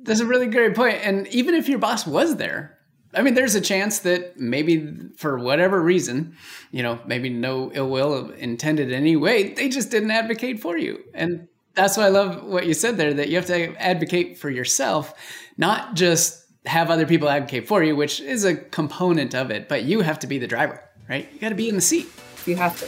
That's 0.02 0.20
a 0.20 0.26
really 0.26 0.48
great 0.48 0.76
point. 0.76 1.00
And 1.04 1.28
even 1.28 1.56
if 1.56 1.68
your 1.68 1.80
boss 1.80 2.08
was 2.08 2.38
there, 2.38 2.78
I 3.14 3.22
mean, 3.24 3.34
there's 3.34 3.56
a 3.56 3.62
chance 3.62 4.00
that 4.00 4.40
maybe 4.40 4.96
for 5.18 5.40
whatever 5.40 5.82
reason, 5.82 6.36
you 6.72 6.84
know, 6.84 7.00
maybe 7.06 7.30
no 7.30 7.72
ill 7.74 7.90
will 7.90 8.30
intended 8.32 8.90
in 8.90 8.94
any 8.94 9.16
way, 9.16 9.54
they 9.54 9.68
just 9.68 9.90
didn't 9.90 10.12
advocate 10.12 10.60
for 10.60 10.78
you. 10.78 11.04
And 11.14 11.48
that's 11.74 11.98
why 11.98 12.06
I 12.06 12.10
love 12.10 12.44
what 12.44 12.68
you 12.68 12.74
said 12.74 12.98
there 12.98 13.14
that 13.16 13.30
you 13.30 13.36
have 13.36 13.48
to 13.48 13.76
advocate 13.82 14.38
for 14.38 14.50
yourself, 14.50 15.14
not 15.58 15.96
just 15.96 16.46
have 16.66 16.90
other 16.92 17.06
people 17.06 17.30
advocate 17.30 17.68
for 17.68 17.84
you, 17.84 17.96
which 17.96 18.20
is 18.20 18.44
a 18.44 18.56
component 18.56 19.34
of 19.34 19.50
it, 19.50 19.68
but 19.68 19.84
you 19.84 20.02
have 20.02 20.20
to 20.20 20.28
be 20.28 20.38
the 20.38 20.48
driver, 20.48 20.84
right? 21.08 21.28
You 21.34 21.40
got 21.40 21.50
to 21.50 21.56
be 21.56 21.70
in 21.70 21.76
the 21.76 21.82
seat. 21.82 22.08
You 22.46 22.56
have 22.56 22.80
to. 22.80 22.86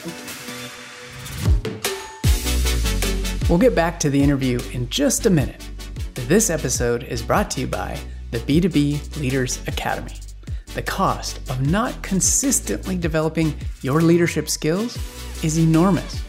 We'll 3.50 3.60
get 3.60 3.76
back 3.76 4.00
to 4.00 4.10
the 4.10 4.22
interview 4.22 4.60
in 4.72 4.90
just 4.90 5.26
a 5.26 5.30
minute. 5.30 5.68
This 6.14 6.50
episode 6.50 7.04
is 7.04 7.22
brought 7.22 7.52
to 7.52 7.62
you 7.62 7.68
by 7.68 8.00
the 8.32 8.40
B2B 8.40 9.20
Leaders 9.20 9.60
Academy. 9.68 10.16
The 10.74 10.82
cost 10.82 11.38
of 11.50 11.70
not 11.70 12.02
consistently 12.02 12.98
developing 12.98 13.54
your 13.82 14.02
leadership 14.02 14.50
skills 14.50 14.98
is 15.44 15.60
enormous. 15.60 16.24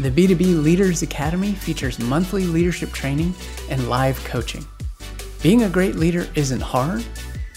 The 0.00 0.10
B2B 0.10 0.62
Leaders 0.62 1.02
Academy 1.02 1.52
features 1.52 1.98
monthly 1.98 2.44
leadership 2.44 2.92
training 2.92 3.34
and 3.68 3.90
live 3.90 4.22
coaching. 4.24 4.64
Being 5.42 5.64
a 5.64 5.68
great 5.68 5.96
leader 5.96 6.26
isn't 6.34 6.62
hard, 6.62 7.04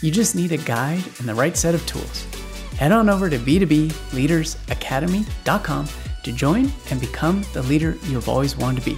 you 0.02 0.12
just 0.12 0.36
need 0.36 0.52
a 0.52 0.58
guide 0.58 1.04
and 1.20 1.30
the 1.30 1.34
right 1.34 1.56
set 1.56 1.74
of 1.74 1.86
tools. 1.86 2.28
Head 2.77 2.91
on 2.91 3.10
over 3.10 3.29
to 3.29 3.38
b2bleadersacademy.com 3.38 5.88
to 6.24 6.31
join 6.31 6.72
and 6.91 7.00
become 7.00 7.46
the 7.53 7.62
leader 7.63 7.96
you've 8.05 8.29
always 8.29 8.57
wanted 8.57 8.84
to 8.84 8.91
be. 8.91 8.98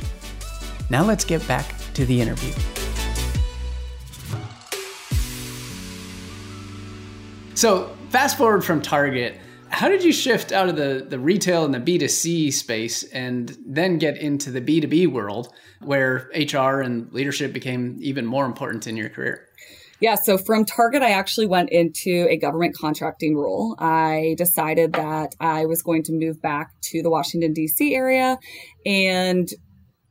Now 0.90 1.04
let's 1.04 1.26
get 1.26 1.46
back 1.48 1.76
to 1.94 2.06
the 2.06 2.22
interview. 2.22 2.54
So, 7.56 7.98
fast 8.10 8.38
forward 8.38 8.64
from 8.64 8.82
Target 8.82 9.40
how 9.70 9.88
did 9.88 10.04
you 10.04 10.12
shift 10.12 10.52
out 10.52 10.68
of 10.68 10.76
the, 10.76 11.06
the 11.08 11.20
retail 11.20 11.64
and 11.64 11.74
the 11.74 11.80
B2C 11.80 12.52
space 12.52 13.04
and 13.04 13.56
then 13.66 13.98
get 13.98 14.18
into 14.18 14.52
the 14.52 14.62
B2B 14.62 15.08
world 15.08 15.54
where 15.82 16.30
HR 16.36 16.82
and 16.82 17.12
leadership 17.14 17.54
became 17.54 17.96
even 18.00 18.26
more 18.26 18.46
important 18.46 18.88
in 18.88 18.98
your 18.98 19.10
career? 19.10 19.49
Yeah, 20.02 20.16
so 20.16 20.38
from 20.38 20.64
Target, 20.64 21.02
I 21.02 21.12
actually 21.12 21.48
went 21.48 21.72
into 21.72 22.26
a 22.30 22.38
government 22.38 22.76
contracting 22.76 23.36
role. 23.36 23.76
I 23.80 24.36
decided 24.38 24.94
that 24.94 25.36
I 25.42 25.66
was 25.66 25.84
going 25.84 26.04
to 26.04 26.14
move 26.14 26.42
back 26.42 26.72
to 26.84 27.02
the 27.02 27.10
Washington, 27.10 27.52
D.C. 27.52 27.94
area 27.94 28.38
and 28.86 29.50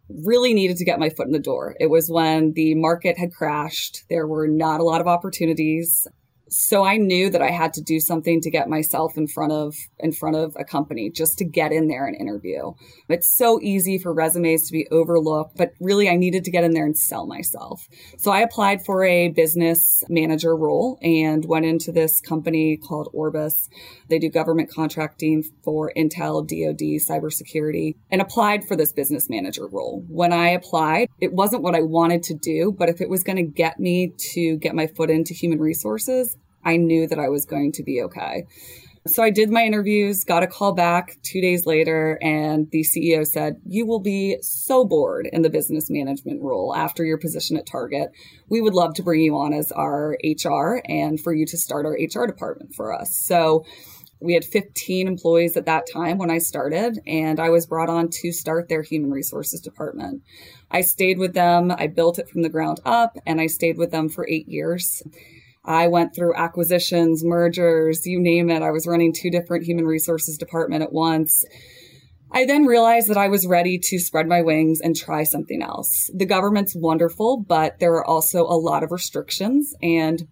really 0.09 0.53
needed 0.53 0.77
to 0.79 0.85
get 0.85 1.01
my 1.01 1.09
foot 1.09 1.27
in 1.27 1.33
the 1.33 1.39
door. 1.39 1.75
It 1.81 1.89
was 1.89 2.11
when 2.11 2.53
the 2.55 2.75
market 2.75 3.19
had 3.19 3.33
crashed. 3.33 4.05
There 4.11 4.27
were 4.27 4.47
not 4.47 4.81
a 4.81 4.85
lot 4.85 5.01
of 5.01 5.07
opportunities 5.07 6.07
so 6.51 6.85
I 6.85 6.97
knew 6.97 7.31
that 7.31 7.43
I 7.43 7.51
had 7.51 7.73
to 7.75 7.83
do 7.83 8.01
something 8.01 8.41
to 8.41 8.51
get 8.51 8.69
myself 8.69 9.17
in 9.17 9.27
front 9.27 9.53
of 9.53 9.75
in 9.99 10.13
front 10.13 10.37
of 10.37 10.57
a 10.59 10.65
company 10.65 11.11
just 11.11 11.39
to 11.39 11.45
get 11.45 11.73
in 11.73 11.89
there 11.89 12.07
and 12.07 12.17
interview. 12.17 12.73
It's 13.09 13.35
so 13.37 13.61
easy 13.61 13.99
for 13.99 14.13
resumes 14.13 14.67
to 14.67 14.73
be 14.73 14.87
overlooked, 14.91 15.57
but 15.57 15.73
really 15.81 16.09
I 16.09 16.17
needed 16.17 16.45
to 16.45 16.51
get 16.51 16.65
in 16.65 16.73
there 16.73 16.87
and 16.87 16.97
sell 16.97 17.27
myself. 17.27 17.87
So 18.19 18.31
I 18.31 18.41
applied 18.41 18.85
for 18.85 19.05
a 19.05 19.29
business 19.29 20.03
manager 20.09 20.57
role 20.57 20.99
and 21.03 21.45
went 21.45 21.67
into 21.67 21.93
this 21.93 22.21
company 22.21 22.77
called 22.77 23.09
Orbis. 23.13 23.69
They 24.09 24.19
do 24.19 24.31
government 24.31 24.71
contracting 24.71 25.45
for 25.63 25.93
Intel, 25.97 26.47
DoD, 26.47 27.01
cybersecurity, 27.09 27.97
and 28.11 28.21
applied 28.21 28.67
for 28.67 28.77
this 28.77 28.93
business 28.93 29.29
manager 29.29 29.67
role. 29.67 30.05
When 30.09 30.33
I 30.33 30.51
applied, 30.51 31.09
it 31.21 31.33
wasn't 31.33 31.63
what 31.63 31.75
I 31.75 31.83
wanted 31.83 32.23
to 32.25 32.35
do, 32.35 32.75
but 32.77 32.89
if 32.89 33.01
it 33.01 33.09
was 33.09 33.23
going 33.23 33.37
to 33.37 33.43
get 33.43 33.79
me 33.79 34.13
to 34.33 34.57
get 34.59 34.75
my 34.75 34.87
foot 34.87 35.11
into 35.11 35.35
human 35.35 35.59
resources, 35.59 36.37
I 36.65 36.77
knew 36.77 37.07
that 37.07 37.19
I 37.19 37.29
was 37.29 37.45
going 37.45 37.73
to 37.73 37.83
be 37.83 38.03
okay. 38.03 38.47
So 39.07 39.23
I 39.23 39.31
did 39.31 39.51
my 39.51 39.65
interviews, 39.65 40.23
got 40.23 40.43
a 40.43 40.47
call 40.47 40.75
back 40.75 41.17
two 41.23 41.41
days 41.41 41.65
later, 41.65 42.19
and 42.21 42.71
the 42.73 42.85
CEO 42.85 43.27
said, 43.27 43.57
You 43.65 43.87
will 43.87 44.01
be 44.01 44.37
so 44.43 44.85
bored 44.85 45.29
in 45.33 45.43
the 45.43 45.49
business 45.49 45.89
management 45.89 46.43
role 46.43 46.75
after 46.75 47.05
your 47.05 47.17
position 47.17 47.57
at 47.57 47.65
Target. 47.65 48.11
We 48.49 48.61
would 48.61 48.75
love 48.75 48.95
to 48.95 49.03
bring 49.03 49.23
you 49.23 49.37
on 49.37 49.55
as 49.55 49.73
our 49.73 50.19
HR 50.23 50.83
and 50.85 51.19
for 51.19 51.33
you 51.33 51.47
to 51.47 51.57
start 51.57 51.87
our 51.87 51.93
HR 51.93 52.27
department 52.27 52.75
for 52.75 52.93
us. 52.93 53.17
So 53.25 53.65
we 54.21 54.35
had 54.35 54.45
15 54.45 55.07
employees 55.07 55.57
at 55.57 55.67
that 55.67 55.87
time 55.91 56.19
when 56.19 56.31
I 56.31 56.39
started, 56.39 56.99
and 57.07 57.39
I 57.39 57.51
was 57.51 57.67
brought 57.67 57.89
on 57.89 58.09
to 58.21 58.33
start 58.33 58.69
their 58.69 58.83
human 58.83 59.11
resources 59.11 59.61
department. 59.61 60.23
I 60.71 60.81
stayed 60.83 61.19
with 61.19 61.35
them, 61.35 61.71
I 61.71 61.87
built 61.87 62.19
it 62.19 62.29
from 62.29 62.43
the 62.43 62.49
ground 62.49 62.81
up, 62.85 63.17
and 63.27 63.41
I 63.41 63.47
stayed 63.47 63.79
with 63.79 63.91
them 63.91 64.09
for 64.09 64.29
eight 64.29 64.49
years. 64.49 65.03
I 65.69 65.89
went 65.89 66.15
through 66.17 66.35
acquisitions, 66.35 67.23
mergers, 67.23 68.07
you 68.07 68.19
name 68.19 68.49
it. 68.49 68.63
I 68.63 68.71
was 68.71 68.87
running 68.87 69.13
two 69.13 69.31
different 69.31 69.67
human 69.67 69.85
resources 69.85 70.39
department 70.39 70.83
at 70.83 70.95
once. 70.95 71.45
I 72.33 72.47
then 72.47 72.65
realized 72.65 73.09
that 73.09 73.19
I 73.19 73.29
was 73.29 73.47
ready 73.47 73.79
to 73.79 73.99
spread 73.99 74.27
my 74.27 74.41
wings 74.41 74.81
and 74.81 74.97
try 74.97 75.25
something 75.25 75.63
else. 75.63 76.11
The 76.15 76.25
government's 76.25 76.75
wonderful, 76.75 77.45
but 77.47 77.81
there 77.81 77.93
are 77.93 78.05
also 78.05 78.45
a 78.45 78.57
lot 78.57 78.83
of 78.83 78.91
restrictions 78.91 79.75
and 79.83 80.27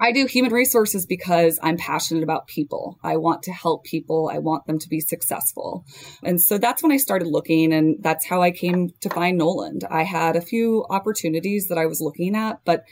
I 0.00 0.12
do 0.12 0.26
human 0.26 0.52
resources 0.52 1.06
because 1.06 1.58
I'm 1.60 1.76
passionate 1.76 2.22
about 2.22 2.46
people. 2.46 3.00
I 3.02 3.16
want 3.16 3.42
to 3.44 3.52
help 3.52 3.84
people. 3.84 4.30
I 4.32 4.38
want 4.38 4.66
them 4.66 4.78
to 4.78 4.88
be 4.88 5.00
successful. 5.00 5.84
And 6.22 6.40
so 6.40 6.56
that's 6.56 6.84
when 6.84 6.92
I 6.92 6.98
started 6.98 7.26
looking 7.26 7.72
and 7.72 7.96
that's 8.00 8.24
how 8.24 8.40
I 8.40 8.52
came 8.52 8.90
to 9.00 9.10
find 9.10 9.36
Knowland. 9.36 9.82
I 9.90 10.04
had 10.04 10.36
a 10.36 10.40
few 10.40 10.86
opportunities 10.88 11.66
that 11.66 11.78
I 11.78 11.86
was 11.86 12.00
looking 12.00 12.36
at, 12.36 12.60
but 12.64 12.84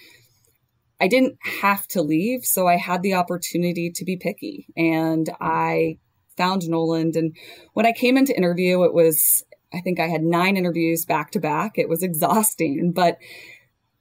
I 1.01 1.09
didn't 1.09 1.37
have 1.61 1.87
to 1.89 2.03
leave, 2.03 2.45
so 2.45 2.67
I 2.67 2.77
had 2.77 3.03
the 3.03 3.15
opportunity 3.15 3.91
to 3.91 4.05
be 4.05 4.17
picky. 4.17 4.67
And 4.77 5.29
I 5.41 5.99
found 6.37 6.63
Knowland. 6.63 7.17
And 7.17 7.37
when 7.75 7.87
I 7.87 7.93
came 7.93 8.17
into 8.17 8.37
interview, 8.37 8.83
it 8.85 8.95
was, 8.95 9.45
I 9.73 9.81
think 9.81 10.01
I 10.01 10.09
had 10.09 10.23
nine 10.23 10.57
interviews 10.57 11.05
back 11.05 11.33
to 11.33 11.41
back. 11.41 11.73
It 11.77 11.89
was 11.89 12.03
exhausting, 12.03 12.93
but 12.95 13.19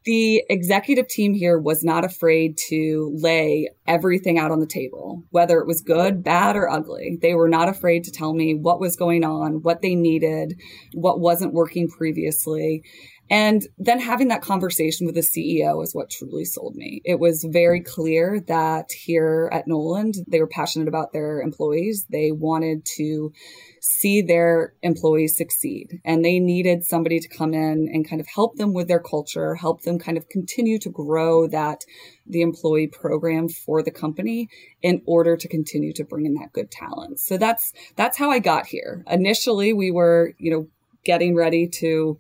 the 0.05 0.43
executive 0.49 1.08
team 1.08 1.34
here 1.34 1.58
was 1.58 1.84
not 1.84 2.05
afraid 2.05 2.60
to 2.69 3.12
lay 3.15 3.69
everything 3.88 4.38
out 4.38 4.51
on 4.51 4.60
the 4.60 4.67
table, 4.67 5.23
whether 5.31 5.58
it 5.58 5.65
was 5.65 5.81
good, 5.81 6.23
bad, 6.23 6.55
or 6.55 6.69
ugly. 6.69 7.17
They 7.19 7.34
were 7.34 7.49
not 7.49 7.69
afraid 7.69 8.03
to 8.03 8.12
tell 8.12 8.34
me 8.34 8.53
what 8.53 8.79
was 8.79 8.95
going 8.95 9.23
on, 9.23 9.63
what 9.63 9.81
they 9.81 9.95
needed, 9.95 10.62
what 10.93 11.19
wasn't 11.19 11.53
working 11.53 11.89
previously. 11.89 12.84
And 13.29 13.67
then 13.79 13.99
having 13.99 14.27
that 14.27 14.43
conversation 14.43 15.05
with 15.05 15.15
the 15.15 15.21
CEO 15.21 15.83
is 15.83 15.95
what 15.95 16.11
truly 16.11 16.45
sold 16.45 16.75
me. 16.75 17.01
It 17.03 17.19
was 17.19 17.43
very 17.49 17.81
clear 17.81 18.39
that 18.47 18.91
here 18.91 19.49
at 19.51 19.67
Knowland, 19.67 20.17
they 20.27 20.39
were 20.39 20.47
passionate 20.47 20.88
about 20.88 21.11
their 21.11 21.41
employees. 21.41 22.05
They 22.09 22.31
wanted 22.31 22.85
to 22.97 23.33
see 23.81 24.21
their 24.21 24.73
employees 24.81 25.38
succeed 25.38 26.01
and 26.03 26.23
they 26.23 26.39
needed 26.39 26.83
somebody 26.83 27.19
to 27.19 27.27
come 27.27 27.53
in 27.53 27.89
and 27.91 28.07
kind 28.07 28.21
of 28.21 28.27
help 28.27 28.57
them 28.57 28.73
with 28.73 28.88
their 28.88 28.99
culture, 28.99 29.55
help 29.55 29.81
them 29.81 29.97
kind 29.97 30.17
of 30.17 30.29
continue 30.29 30.77
to 30.79 30.89
grow 30.89 31.47
that 31.47 31.81
the 32.27 32.41
employee 32.41 32.88
program 32.88 33.49
for 33.49 33.81
the 33.81 33.91
company 33.91 34.49
in 34.81 35.01
order 35.05 35.35
to 35.38 35.47
continue 35.47 35.93
to 35.93 36.03
bring 36.03 36.25
in 36.25 36.35
that 36.35 36.53
good 36.53 36.69
talent. 36.69 37.19
So 37.19 37.38
that's 37.38 37.73
that's 37.95 38.17
how 38.17 38.29
I 38.29 38.39
got 38.39 38.67
here. 38.67 39.03
Initially, 39.07 39.73
we 39.73 39.91
were, 39.91 40.33
you 40.38 40.51
know, 40.51 40.67
getting 41.03 41.35
ready 41.35 41.67
to 41.67 42.17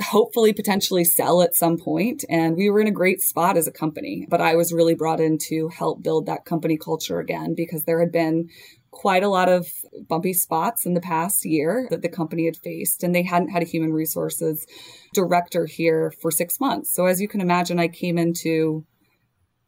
hopefully 0.00 0.52
potentially 0.52 1.04
sell 1.04 1.42
at 1.42 1.54
some 1.54 1.78
point 1.78 2.24
and 2.28 2.56
we 2.56 2.70
were 2.70 2.80
in 2.80 2.86
a 2.86 2.92
great 2.92 3.20
spot 3.20 3.56
as 3.56 3.66
a 3.66 3.72
company. 3.72 4.26
But 4.28 4.40
i 4.40 4.54
was 4.54 4.72
really 4.72 4.94
brought 4.94 5.20
in 5.20 5.38
to 5.48 5.68
help 5.68 6.02
build 6.02 6.26
that 6.26 6.44
company 6.44 6.76
culture 6.76 7.18
again 7.18 7.54
because 7.56 7.84
there 7.84 8.00
had 8.00 8.12
been 8.12 8.48
quite 8.90 9.22
a 9.22 9.28
lot 9.28 9.48
of 9.48 9.68
bumpy 10.08 10.32
spots 10.32 10.84
in 10.84 10.94
the 10.94 11.00
past 11.00 11.44
year 11.44 11.86
that 11.90 12.02
the 12.02 12.08
company 12.08 12.46
had 12.46 12.56
faced 12.56 13.04
and 13.04 13.14
they 13.14 13.22
hadn't 13.22 13.50
had 13.50 13.62
a 13.62 13.66
human 13.66 13.92
resources 13.92 14.66
director 15.14 15.66
here 15.66 16.12
for 16.20 16.30
6 16.30 16.60
months. 16.60 16.92
So 16.92 17.06
as 17.06 17.20
you 17.20 17.28
can 17.28 17.40
imagine 17.40 17.78
i 17.78 17.88
came 17.88 18.18
into 18.18 18.84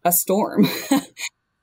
a 0.05 0.13
storm. 0.13 0.67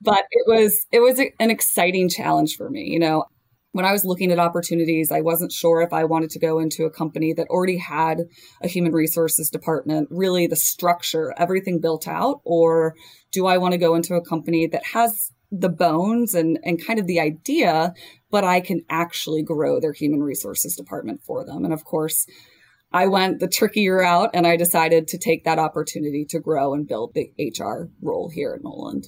But 0.02 0.24
it 0.32 0.46
was 0.48 0.86
it 0.94 1.02
was 1.02 1.20
an 1.20 1.52
exciting 1.52 2.08
challenge 2.08 2.56
for 2.56 2.70
me 2.70 2.84
you 2.86 3.00
know 3.00 3.26
when 3.72 3.86
I 3.86 3.92
was 3.92 4.04
looking 4.04 4.32
at 4.32 4.40
opportunities, 4.40 5.12
I 5.12 5.22
wasn't 5.22 5.52
sure 5.52 5.82
if 5.82 5.94
I 5.94 6.04
wanted 6.06 6.32
to 6.32 6.40
go 6.40 6.60
into 6.60 6.86
a 6.86 6.92
company 6.92 7.34
that 7.34 7.48
already 7.48 7.78
had 7.78 8.26
a 8.64 8.68
human 8.68 8.94
resources 8.94 9.50
department, 9.50 10.08
really 10.10 10.48
the 10.48 10.56
structure, 10.56 11.34
everything 11.38 11.80
built 11.80 12.08
out, 12.08 12.42
or 12.44 12.96
do 13.32 13.46
I 13.46 13.58
want 13.58 13.74
to 13.74 13.78
go 13.78 13.94
into 13.94 14.16
a 14.16 14.26
company 14.26 14.66
that 14.68 14.86
has 14.94 15.32
the 15.52 15.70
bones 15.70 16.34
and, 16.34 16.60
and 16.64 16.84
kind 16.84 17.00
of 17.00 17.08
the 17.08 17.20
idea, 17.20 17.94
but 18.32 18.44
I 18.44 18.60
can 18.60 18.82
actually 18.90 19.44
grow 19.44 19.80
their 19.80 19.94
human 19.94 20.22
resources 20.22 20.76
department 20.76 21.22
for 21.24 21.46
them. 21.46 21.64
And 21.64 21.74
of 21.74 21.84
course, 21.84 22.26
I 22.92 23.08
went 23.08 23.40
the 23.40 23.48
trickier 23.48 23.98
route 23.98 24.32
and 24.34 24.48
I 24.48 24.58
decided 24.58 25.08
to 25.10 25.18
take 25.18 25.44
that 25.44 25.60
opportunity 25.60 26.26
to 26.30 26.40
grow 26.40 26.74
and 26.74 26.88
build 26.88 27.14
the 27.14 27.32
HR 27.40 27.90
role 28.02 28.30
here 28.30 28.54
at 28.56 28.64
Knowland. 28.64 29.06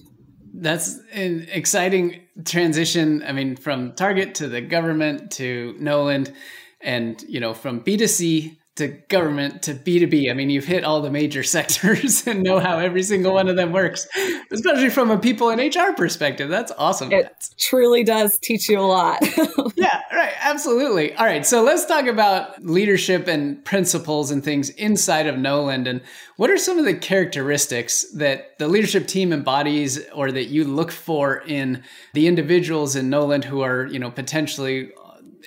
That's 0.54 1.00
an 1.14 1.48
exciting 1.52 2.22
transition. 2.46 3.24
I 3.26 3.32
mean, 3.32 3.56
from 3.56 3.94
Target 3.94 4.36
to 4.36 4.48
the 4.48 4.62
government 4.62 5.32
to 5.32 5.76
Knowland 5.80 6.34
and, 6.82 7.22
you 7.24 7.40
know, 7.40 7.54
from 7.54 7.82
B2C 7.82 8.58
to 8.78 8.88
government 9.10 9.64
to 9.64 9.74
B2B. 9.74 10.32
I 10.32 10.34
mean, 10.34 10.50
you've 10.50 10.66
hit 10.66 10.86
all 10.86 11.02
the 11.02 11.12
major 11.12 11.44
sectors 11.58 12.26
and 12.26 12.42
know 12.42 12.60
how 12.60 12.80
every 12.80 13.04
single 13.04 13.34
one 13.34 13.48
of 13.50 13.56
them 13.56 13.72
works, 13.72 14.08
especially 14.52 14.90
from 14.90 15.12
a 15.12 15.18
people 15.18 15.50
and 15.50 15.60
HR 15.60 15.94
perspective. 15.96 16.50
That's 16.50 16.72
awesome. 16.78 17.12
It 17.12 17.32
truly 17.60 18.04
does 18.04 18.38
teach 18.40 18.70
you 18.70 18.80
a 18.80 18.82
lot. 18.82 19.20
yeah, 19.76 20.02
right. 20.14 20.34
Absolutely. 20.40 21.14
All 21.16 21.26
right. 21.26 21.46
So 21.46 21.64
let's 21.64 21.86
talk 21.86 22.06
about 22.06 22.64
leadership 22.64 23.28
and 23.28 23.64
principles 23.64 24.32
and 24.32 24.44
things 24.44 24.70
inside 24.70 25.28
of 25.28 25.36
Knowland. 25.36 25.88
And 25.88 26.02
what 26.38 26.50
are 26.50 26.58
some 26.58 26.80
of 26.80 26.86
the 26.86 26.96
characteristics 26.96 28.06
that 28.16 28.58
the 28.58 28.68
leadership 28.68 29.08
team 29.08 29.34
embodies 29.34 30.00
or 30.14 30.32
that 30.32 30.46
you 30.46 30.64
look 30.64 30.92
for 30.92 31.44
in 31.46 31.84
the 32.14 32.28
individuals 32.28 32.96
in 32.96 33.10
Knowland 33.10 33.46
who 33.46 33.62
are, 33.62 33.86
you 33.86 34.00
know, 34.00 34.10
potentially 34.10 34.92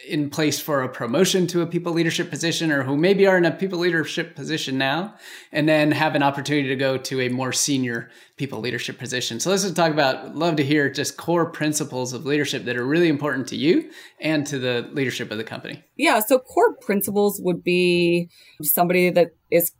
in 0.08 0.30
place 0.30 0.60
for 0.60 0.82
a 0.82 0.88
promotion 0.88 1.46
to 1.48 1.62
a 1.62 1.66
people 1.66 1.92
leadership 1.92 2.30
position 2.30 2.70
or 2.70 2.82
who 2.82 2.96
maybe 2.96 3.26
are 3.26 3.36
in 3.36 3.44
a 3.44 3.50
people 3.50 3.78
leadership 3.78 4.34
position 4.34 4.78
now 4.78 5.14
and 5.52 5.68
then 5.68 5.92
have 5.92 6.14
an 6.14 6.22
opportunity 6.22 6.68
to 6.68 6.76
go 6.76 6.96
to 6.96 7.20
a 7.20 7.28
more 7.28 7.52
senior 7.52 8.10
people 8.36 8.60
leadership 8.60 8.98
position. 8.98 9.38
So 9.40 9.50
let's 9.50 9.62
just 9.62 9.76
talk 9.76 9.92
about 9.92 10.34
love 10.34 10.56
to 10.56 10.64
hear 10.64 10.90
just 10.90 11.16
core 11.16 11.46
principles 11.46 12.12
of 12.12 12.26
leadership 12.26 12.64
that 12.64 12.76
are 12.76 12.86
really 12.86 13.08
important 13.08 13.48
to 13.48 13.56
you 13.56 13.90
and 14.20 14.46
to 14.46 14.58
the 14.58 14.88
leadership 14.92 15.30
of 15.30 15.38
the 15.38 15.44
company. 15.44 15.84
Yeah, 15.96 16.20
so 16.20 16.38
core 16.38 16.74
principles 16.76 17.40
would 17.42 17.62
be 17.62 18.28
somebody 18.62 19.10
that 19.10 19.28
is 19.50 19.72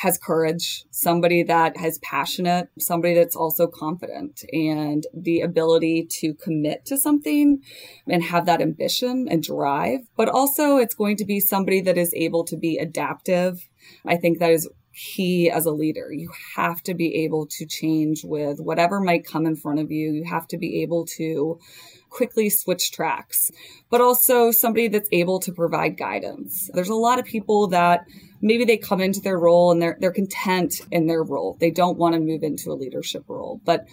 has 0.00 0.16
courage, 0.16 0.84
somebody 0.90 1.42
that 1.42 1.76
has 1.76 1.98
passionate, 1.98 2.68
somebody 2.78 3.12
that's 3.12 3.36
also 3.36 3.66
confident 3.66 4.42
and 4.50 5.06
the 5.12 5.42
ability 5.42 6.06
to 6.08 6.32
commit 6.32 6.86
to 6.86 6.96
something 6.96 7.62
and 8.08 8.22
have 8.22 8.46
that 8.46 8.62
ambition 8.62 9.28
and 9.30 9.42
drive. 9.42 10.00
But 10.16 10.30
also 10.30 10.78
it's 10.78 10.94
going 10.94 11.18
to 11.18 11.26
be 11.26 11.38
somebody 11.38 11.82
that 11.82 11.98
is 11.98 12.14
able 12.14 12.44
to 12.44 12.56
be 12.56 12.78
adaptive. 12.78 13.68
I 14.06 14.16
think 14.16 14.38
that 14.38 14.52
is 14.52 14.70
key 14.94 15.50
as 15.50 15.66
a 15.66 15.70
leader. 15.70 16.10
You 16.10 16.30
have 16.56 16.82
to 16.84 16.94
be 16.94 17.24
able 17.24 17.46
to 17.46 17.66
change 17.66 18.24
with 18.24 18.58
whatever 18.58 19.00
might 19.00 19.26
come 19.26 19.44
in 19.44 19.54
front 19.54 19.80
of 19.80 19.90
you. 19.90 20.12
You 20.12 20.24
have 20.24 20.48
to 20.48 20.56
be 20.56 20.80
able 20.82 21.04
to 21.18 21.60
quickly 22.08 22.48
switch 22.48 22.90
tracks, 22.90 23.50
but 23.90 24.00
also 24.00 24.50
somebody 24.50 24.88
that's 24.88 25.08
able 25.12 25.40
to 25.40 25.52
provide 25.52 25.98
guidance. 25.98 26.70
There's 26.72 26.88
a 26.88 26.94
lot 26.94 27.18
of 27.18 27.24
people 27.24 27.68
that 27.68 28.06
maybe 28.40 28.64
they 28.64 28.76
come 28.76 29.00
into 29.00 29.20
their 29.20 29.38
role 29.38 29.70
and 29.70 29.80
they're 29.80 29.96
they're 30.00 30.12
content 30.12 30.80
in 30.90 31.06
their 31.06 31.22
role. 31.22 31.56
They 31.60 31.70
don't 31.70 31.98
want 31.98 32.14
to 32.14 32.20
move 32.20 32.42
into 32.42 32.70
a 32.70 32.74
leadership 32.74 33.24
role, 33.28 33.60
but 33.64 33.86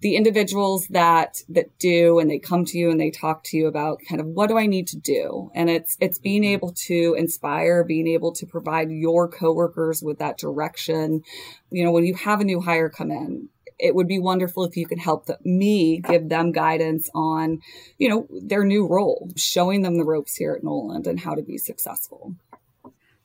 the 0.00 0.16
individuals 0.16 0.88
that 0.88 1.42
that 1.48 1.78
do 1.78 2.18
and 2.18 2.28
they 2.28 2.38
come 2.38 2.64
to 2.64 2.76
you 2.76 2.90
and 2.90 3.00
they 3.00 3.10
talk 3.10 3.44
to 3.44 3.56
you 3.56 3.68
about 3.68 4.00
kind 4.08 4.20
of 4.20 4.26
what 4.26 4.48
do 4.48 4.58
I 4.58 4.66
need 4.66 4.88
to 4.88 4.98
do 4.98 5.50
and 5.54 5.70
it's 5.70 5.96
it's 6.00 6.18
being 6.18 6.42
mm-hmm. 6.42 6.54
able 6.54 6.72
to 6.88 7.14
inspire 7.16 7.84
being 7.84 8.08
able 8.08 8.32
to 8.32 8.44
provide 8.44 8.90
your 8.90 9.28
coworkers 9.28 10.02
with 10.02 10.18
that 10.18 10.38
direction 10.38 11.22
you 11.70 11.84
know 11.84 11.92
when 11.92 12.04
you 12.04 12.14
have 12.16 12.40
a 12.40 12.44
new 12.44 12.60
hire 12.60 12.88
come 12.88 13.12
in 13.12 13.48
it 13.82 13.94
would 13.96 14.06
be 14.06 14.18
wonderful 14.18 14.64
if 14.64 14.76
you 14.76 14.86
could 14.86 15.00
help 15.00 15.26
the, 15.26 15.36
me 15.44 15.98
give 15.98 16.28
them 16.28 16.52
guidance 16.52 17.10
on, 17.14 17.60
you 17.98 18.08
know, 18.08 18.28
their 18.30 18.64
new 18.64 18.86
role, 18.86 19.28
showing 19.36 19.82
them 19.82 19.96
the 19.96 20.04
ropes 20.04 20.36
here 20.36 20.52
at 20.52 20.62
Knowland 20.62 21.08
and 21.08 21.18
how 21.18 21.34
to 21.34 21.42
be 21.42 21.58
successful. 21.58 22.36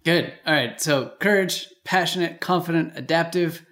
Good. 0.08 0.32
All 0.46 0.54
right. 0.54 0.80
So 0.80 1.12
courage, 1.20 1.68
passionate, 1.84 2.40
confident, 2.40 2.94
adaptive, 2.96 3.66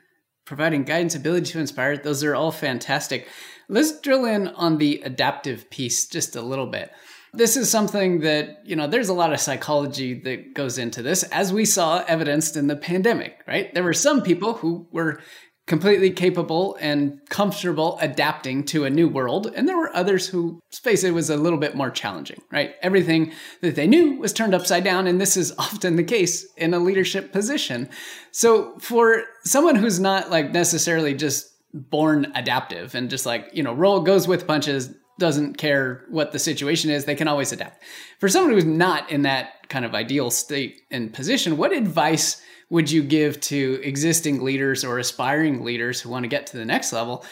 providing 0.45 0.84
guidance, 0.84 1.15
ability 1.15 1.45
to 1.54 1.62
inspire. 1.62 1.95
Those 1.95 2.26
are 2.26 2.36
all 2.36 2.52
fantastic. 2.52 3.30
Let's 3.69 4.02
drill 4.02 4.26
in 4.26 4.50
on 4.50 4.78
the 4.78 5.02
adaptive 5.06 5.69
piece 5.69 6.10
just 6.10 6.36
a 6.36 6.41
little 6.41 6.67
bit. 6.67 6.91
This 7.34 7.56
is 7.56 7.71
something 7.71 8.19
that, 8.19 8.58
you 8.65 8.76
know, 8.76 8.86
there's 8.86 9.08
a 9.08 9.13
lot 9.13 9.32
of 9.32 9.39
psychology 9.39 10.19
that 10.26 10.54
goes 10.54 10.78
into 10.78 11.02
this, 11.02 11.24
as 11.24 11.54
we 11.54 11.63
saw 11.63 12.04
evidenced 12.06 12.58
in 12.58 12.67
the 12.67 12.76
pandemic, 12.76 13.41
right? 13.48 13.74
There 13.74 13.84
were 13.84 13.93
some 13.93 14.21
people 14.21 14.56
who 14.56 14.89
were 14.91 15.21
completely 15.67 16.12
capable 16.12 16.78
and 16.80 17.19
comfortable 17.30 17.97
adapting 17.99 18.63
to 18.63 18.86
a 18.86 18.89
new 18.89 19.08
world. 19.08 19.51
And 19.56 19.67
there 19.67 19.78
were 19.78 19.95
others 19.95 20.28
who, 20.28 20.60
face 20.71 21.04
it, 21.04 21.12
was 21.12 21.30
a 21.30 21.38
little 21.38 21.58
bit 21.58 21.75
more 21.75 21.89
challenging, 21.89 22.41
right? 22.51 22.75
Everything 22.84 23.32
that 23.62 23.75
they 23.75 23.88
knew 23.88 24.19
was 24.19 24.32
turned 24.32 24.54
upside 24.54 24.84
down. 24.84 25.08
And 25.08 25.19
this 25.19 25.36
is 25.36 25.54
often 25.58 25.95
the 25.95 26.04
case 26.04 26.45
in 26.56 26.73
a 26.73 26.80
leadership 26.80 27.32
position. 27.32 27.89
So 28.32 28.78
for 28.80 29.23
someone 29.43 29.75
who's 29.75 29.99
not 29.99 30.30
like 30.30 30.51
necessarily 30.51 31.15
just 31.15 31.51
born 31.73 32.32
adaptive 32.36 32.93
and 32.93 33.10
just 33.10 33.25
like, 33.25 33.49
you 33.54 33.63
know, 33.63 33.73
roll 33.73 34.01
goes 34.01 34.28
with 34.28 34.47
punches, 34.47 34.93
doesn't 35.17 35.58
care 35.58 36.06
what 36.10 36.32
the 36.32 36.39
situation 36.39 36.91
is, 36.91 37.06
they 37.06 37.15
can 37.15 37.28
always 37.28 37.51
adapt. 37.51 37.82
For 38.19 38.28
someone 38.28 38.54
who's 38.54 38.65
not 38.65 39.10
in 39.10 39.21
that 39.21 39.54
kind 39.69 39.86
of 39.86 39.95
ideal 39.95 40.32
state 40.32 40.82
and 40.91 41.13
position, 41.13 41.58
what 41.58 41.71
advice 41.71 42.41
would 42.69 42.89
you 42.89 43.04
give 43.04 43.39
to 43.39 43.80
existing 43.84 44.43
leaders 44.43 44.84
or 44.84 44.97
aspiring 44.97 45.63
leaders 45.63 46.01
who 46.01 46.10
want 46.10 46.23
to 46.23 46.30
get 46.30 46.47
to 46.47 46.58
the 46.58 46.65
next 46.65 46.91
level 46.91 47.23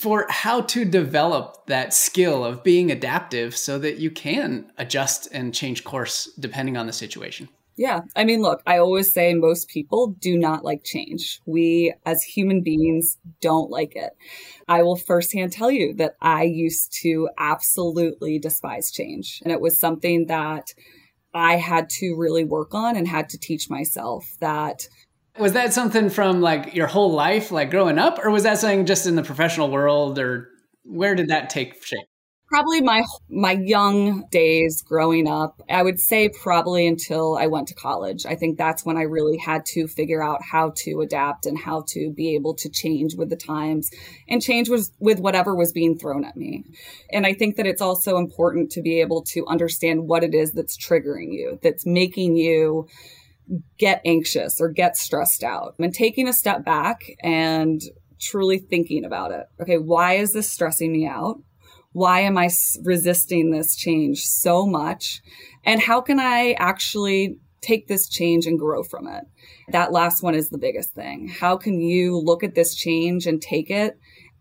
for 0.00 0.26
how 0.28 0.60
to 0.60 0.84
develop 0.84 1.66
that 1.66 1.94
skill 1.94 2.44
of 2.44 2.64
being 2.64 2.90
adaptive 2.90 3.56
so 3.56 3.78
that 3.78 3.98
you 3.98 4.10
can 4.10 4.70
adjust 4.78 5.28
and 5.32 5.54
change 5.54 5.84
course 5.84 6.30
depending 6.38 6.76
on 6.76 6.86
the 6.86 6.92
situation? 6.92 7.48
Yeah. 7.76 8.00
I 8.16 8.24
mean, 8.24 8.40
look, 8.40 8.62
I 8.66 8.78
always 8.78 9.12
say 9.12 9.34
most 9.34 9.68
people 9.68 10.16
do 10.18 10.38
not 10.38 10.64
like 10.64 10.82
change. 10.82 11.42
We 11.44 11.92
as 12.06 12.22
human 12.22 12.62
beings 12.62 13.18
don't 13.42 13.70
like 13.70 13.94
it. 13.94 14.12
I 14.66 14.82
will 14.82 14.96
firsthand 14.96 15.52
tell 15.52 15.70
you 15.70 15.92
that 15.94 16.16
I 16.22 16.44
used 16.44 16.94
to 17.02 17.28
absolutely 17.36 18.38
despise 18.38 18.90
change. 18.90 19.42
And 19.44 19.52
it 19.52 19.60
was 19.60 19.78
something 19.78 20.26
that 20.26 20.72
I 21.36 21.56
had 21.56 21.88
to 21.90 22.14
really 22.16 22.44
work 22.44 22.74
on 22.74 22.96
and 22.96 23.06
had 23.06 23.28
to 23.30 23.38
teach 23.38 23.68
myself 23.68 24.24
that. 24.40 24.88
Was 25.38 25.52
that 25.52 25.72
something 25.72 26.08
from 26.08 26.40
like 26.40 26.74
your 26.74 26.86
whole 26.86 27.12
life, 27.12 27.50
like 27.50 27.70
growing 27.70 27.98
up, 27.98 28.18
or 28.24 28.30
was 28.30 28.44
that 28.44 28.58
something 28.58 28.86
just 28.86 29.06
in 29.06 29.16
the 29.16 29.22
professional 29.22 29.70
world, 29.70 30.18
or 30.18 30.48
where 30.84 31.14
did 31.14 31.28
that 31.28 31.50
take 31.50 31.84
shape? 31.84 32.06
Probably 32.48 32.80
my 32.80 33.04
my 33.28 33.52
young 33.52 34.24
days 34.30 34.82
growing 34.82 35.26
up 35.26 35.60
i 35.68 35.82
would 35.82 35.98
say 35.98 36.28
probably 36.28 36.86
until 36.86 37.36
i 37.36 37.46
went 37.46 37.68
to 37.68 37.74
college. 37.74 38.24
I 38.26 38.34
think 38.34 38.56
that's 38.56 38.84
when 38.84 38.96
i 38.96 39.02
really 39.02 39.36
had 39.36 39.64
to 39.66 39.86
figure 39.88 40.22
out 40.22 40.40
how 40.42 40.72
to 40.76 41.00
adapt 41.00 41.46
and 41.46 41.58
how 41.58 41.84
to 41.88 42.12
be 42.12 42.34
able 42.34 42.54
to 42.54 42.68
change 42.68 43.14
with 43.14 43.30
the 43.30 43.36
times 43.36 43.90
and 44.28 44.42
change 44.42 44.68
was 44.68 44.92
with 44.98 45.18
whatever 45.20 45.54
was 45.54 45.72
being 45.72 45.98
thrown 45.98 46.24
at 46.24 46.36
me. 46.36 46.64
And 47.10 47.26
i 47.26 47.32
think 47.32 47.56
that 47.56 47.66
it's 47.66 47.82
also 47.82 48.16
important 48.16 48.70
to 48.72 48.82
be 48.82 49.00
able 49.00 49.22
to 49.22 49.46
understand 49.46 50.08
what 50.08 50.24
it 50.24 50.34
is 50.34 50.52
that's 50.52 50.76
triggering 50.76 51.32
you 51.32 51.58
that's 51.62 51.84
making 51.84 52.36
you 52.36 52.86
get 53.78 54.00
anxious 54.04 54.60
or 54.60 54.68
get 54.68 54.96
stressed 54.96 55.44
out. 55.44 55.76
And 55.78 55.94
taking 55.94 56.26
a 56.26 56.32
step 56.32 56.64
back 56.64 57.04
and 57.20 57.80
truly 58.20 58.58
thinking 58.58 59.04
about 59.04 59.32
it. 59.32 59.46
Okay 59.60 59.78
why 59.78 60.14
is 60.14 60.32
this 60.32 60.50
stressing 60.50 60.92
me 60.92 61.06
out 61.06 61.38
why 61.96 62.20
am 62.20 62.36
I 62.36 62.50
resisting 62.82 63.50
this 63.50 63.74
change 63.74 64.26
so 64.26 64.66
much? 64.66 65.22
And 65.64 65.80
how 65.80 66.02
can 66.02 66.20
I 66.20 66.52
actually 66.58 67.38
take 67.62 67.88
this 67.88 68.06
change 68.06 68.44
and 68.44 68.58
grow 68.58 68.82
from 68.82 69.08
it? 69.08 69.24
That 69.68 69.92
last 69.92 70.22
one 70.22 70.34
is 70.34 70.50
the 70.50 70.58
biggest 70.58 70.92
thing. 70.92 71.26
How 71.26 71.56
can 71.56 71.80
you 71.80 72.18
look 72.18 72.44
at 72.44 72.54
this 72.54 72.74
change 72.74 73.26
and 73.26 73.40
take 73.40 73.70
it 73.70 73.98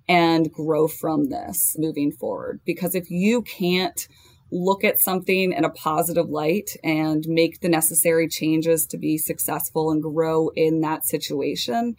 and 0.10 0.52
grow 0.52 0.89
from 0.89 1.30
this 1.30 1.78
moving 1.80 2.12
forward? 2.12 2.60
Because 2.65 2.94
if 2.94 3.10
you 3.10 3.41
can't 3.44 4.06
look 4.52 4.84
at 4.84 5.00
something 5.00 5.54
in 5.54 5.63
a 5.63 5.70
positive 5.70 6.28
light 6.28 6.72
and 6.84 7.24
make 7.26 7.62
the 7.62 7.70
necessary 7.70 8.28
changes 8.28 8.86
to 8.88 8.98
be 8.98 9.18
successful 9.18 9.91
and 9.91 10.04
grow 10.04 10.50
in 10.58 10.82
that 10.82 11.06
situation, 11.06 11.96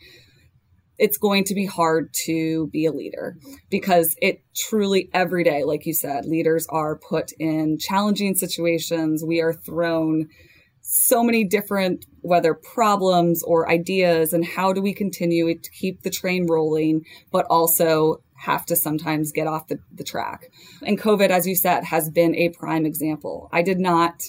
it's 0.99 1.19
going 1.19 1.45
to 1.45 1.55
be 1.55 1.67
hard 1.67 2.13
to 2.25 2.69
be 2.69 2.87
a 2.87 2.93
leader 2.93 3.37
because 3.71 4.17
it 4.21 4.43
truly 4.55 5.11
every 5.13 5.45
day, 5.45 5.65
like 5.65 5.87
you 5.87 5.95
said, 5.95 6.25
leaders 6.25 6.67
are 6.71 6.99
put 6.99 7.33
in 7.39 7.79
challenging 7.79 8.35
situations. 8.35 9.25
We 9.25 9.41
are 9.41 9.53
thrown 9.53 10.29
so 10.81 11.23
many 11.25 11.45
different, 11.45 12.07
whether 12.21 12.55
problems 12.55 13.43
or 13.43 13.69
ideas, 13.69 14.33
and 14.33 14.45
how 14.45 14.73
do 14.73 14.81
we 14.81 14.95
continue 14.95 15.53
to 15.59 15.71
keep 15.71 16.03
the 16.03 16.11
train 16.11 16.47
rolling, 16.49 17.05
but 17.33 17.45
also 17.51 18.23
have 18.37 18.65
to 18.67 18.77
sometimes 18.77 19.33
get 19.33 19.47
off 19.47 19.67
the, 19.67 19.79
the 19.93 20.05
track. 20.05 20.47
And 20.83 21.01
COVID, 21.01 21.31
as 21.31 21.47
you 21.47 21.57
said, 21.57 21.85
has 21.85 22.09
been 22.11 22.37
a 22.37 22.51
prime 22.51 22.87
example. 22.87 23.49
I 23.53 23.63
did 23.63 23.81
not 23.81 24.23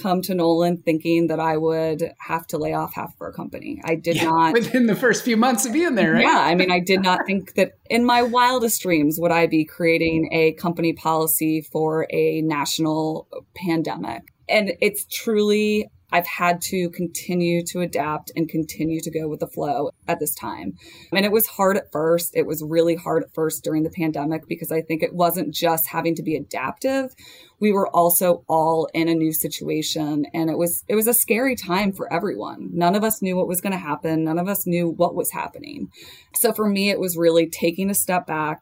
come 0.00 0.22
to 0.22 0.34
Knowland 0.34 0.84
thinking 0.84 1.28
that 1.28 1.40
I 1.40 1.56
would 1.56 2.12
have 2.18 2.46
to 2.48 2.58
lay 2.58 2.72
off 2.72 2.94
half 2.94 3.14
of 3.14 3.20
our 3.20 3.32
company. 3.32 3.80
I 3.84 3.94
did 3.94 4.16
yeah, 4.16 4.24
not. 4.24 4.52
Within 4.52 4.86
the 4.86 4.96
first 4.96 5.24
few 5.24 5.36
months 5.36 5.64
of 5.66 5.72
being 5.72 5.94
there, 5.94 6.12
right? 6.14 6.22
Yeah. 6.22 6.38
I 6.38 6.54
mean, 6.54 6.70
I 6.70 6.80
did 6.80 7.02
not 7.02 7.26
think 7.26 7.54
that 7.54 7.72
in 7.88 8.04
my 8.04 8.22
wildest 8.22 8.82
dreams 8.82 9.18
would 9.18 9.32
I 9.32 9.46
be 9.46 9.64
creating 9.64 10.28
a 10.32 10.52
company 10.52 10.92
policy 10.92 11.60
for 11.60 12.06
a 12.10 12.42
national 12.42 13.28
pandemic. 13.54 14.22
And 14.48 14.72
it's 14.80 15.06
truly 15.06 15.90
I've 16.14 16.28
had 16.28 16.62
to 16.62 16.90
continue 16.90 17.64
to 17.64 17.80
adapt 17.80 18.30
and 18.36 18.48
continue 18.48 19.00
to 19.00 19.10
go 19.10 19.26
with 19.26 19.40
the 19.40 19.48
flow 19.48 19.90
at 20.06 20.20
this 20.20 20.32
time. 20.32 20.74
And 21.12 21.24
it 21.24 21.32
was 21.32 21.48
hard 21.48 21.76
at 21.76 21.90
first. 21.90 22.36
It 22.36 22.46
was 22.46 22.62
really 22.62 22.94
hard 22.94 23.24
at 23.24 23.34
first 23.34 23.64
during 23.64 23.82
the 23.82 23.90
pandemic 23.90 24.46
because 24.46 24.70
I 24.70 24.80
think 24.80 25.02
it 25.02 25.12
wasn't 25.12 25.52
just 25.52 25.88
having 25.88 26.14
to 26.14 26.22
be 26.22 26.36
adaptive. 26.36 27.16
We 27.58 27.72
were 27.72 27.88
also 27.88 28.44
all 28.46 28.88
in 28.94 29.08
a 29.08 29.14
new 29.14 29.32
situation 29.32 30.26
and 30.32 30.50
it 30.50 30.56
was 30.56 30.84
it 30.86 30.94
was 30.94 31.08
a 31.08 31.14
scary 31.14 31.56
time 31.56 31.90
for 31.90 32.12
everyone. 32.12 32.70
None 32.72 32.94
of 32.94 33.02
us 33.02 33.20
knew 33.20 33.36
what 33.36 33.48
was 33.48 33.60
going 33.60 33.72
to 33.72 33.78
happen. 33.78 34.22
None 34.22 34.38
of 34.38 34.46
us 34.46 34.68
knew 34.68 34.90
what 34.90 35.16
was 35.16 35.32
happening. 35.32 35.88
So 36.36 36.52
for 36.52 36.68
me 36.68 36.90
it 36.90 37.00
was 37.00 37.16
really 37.16 37.48
taking 37.48 37.90
a 37.90 37.94
step 37.94 38.24
back, 38.24 38.60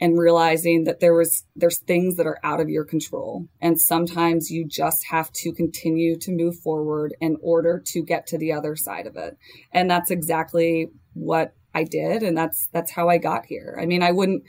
and 0.00 0.18
realizing 0.18 0.84
that 0.84 1.00
there 1.00 1.14
was 1.14 1.44
there's 1.54 1.78
things 1.78 2.16
that 2.16 2.26
are 2.26 2.38
out 2.42 2.60
of 2.60 2.68
your 2.68 2.84
control. 2.84 3.46
And 3.60 3.80
sometimes 3.80 4.50
you 4.50 4.66
just 4.66 5.06
have 5.10 5.32
to 5.32 5.52
continue 5.52 6.18
to 6.18 6.32
move 6.32 6.56
forward 6.58 7.14
in 7.20 7.36
order 7.42 7.82
to 7.86 8.02
get 8.02 8.26
to 8.28 8.38
the 8.38 8.52
other 8.52 8.76
side 8.76 9.06
of 9.06 9.16
it. 9.16 9.36
And 9.72 9.90
that's 9.90 10.10
exactly 10.10 10.88
what 11.14 11.54
I 11.74 11.84
did 11.84 12.22
and 12.22 12.36
that's 12.36 12.68
that's 12.72 12.90
how 12.90 13.08
I 13.08 13.18
got 13.18 13.46
here. 13.46 13.76
I 13.80 13.86
mean 13.86 14.02
i 14.02 14.10
wouldn't 14.10 14.42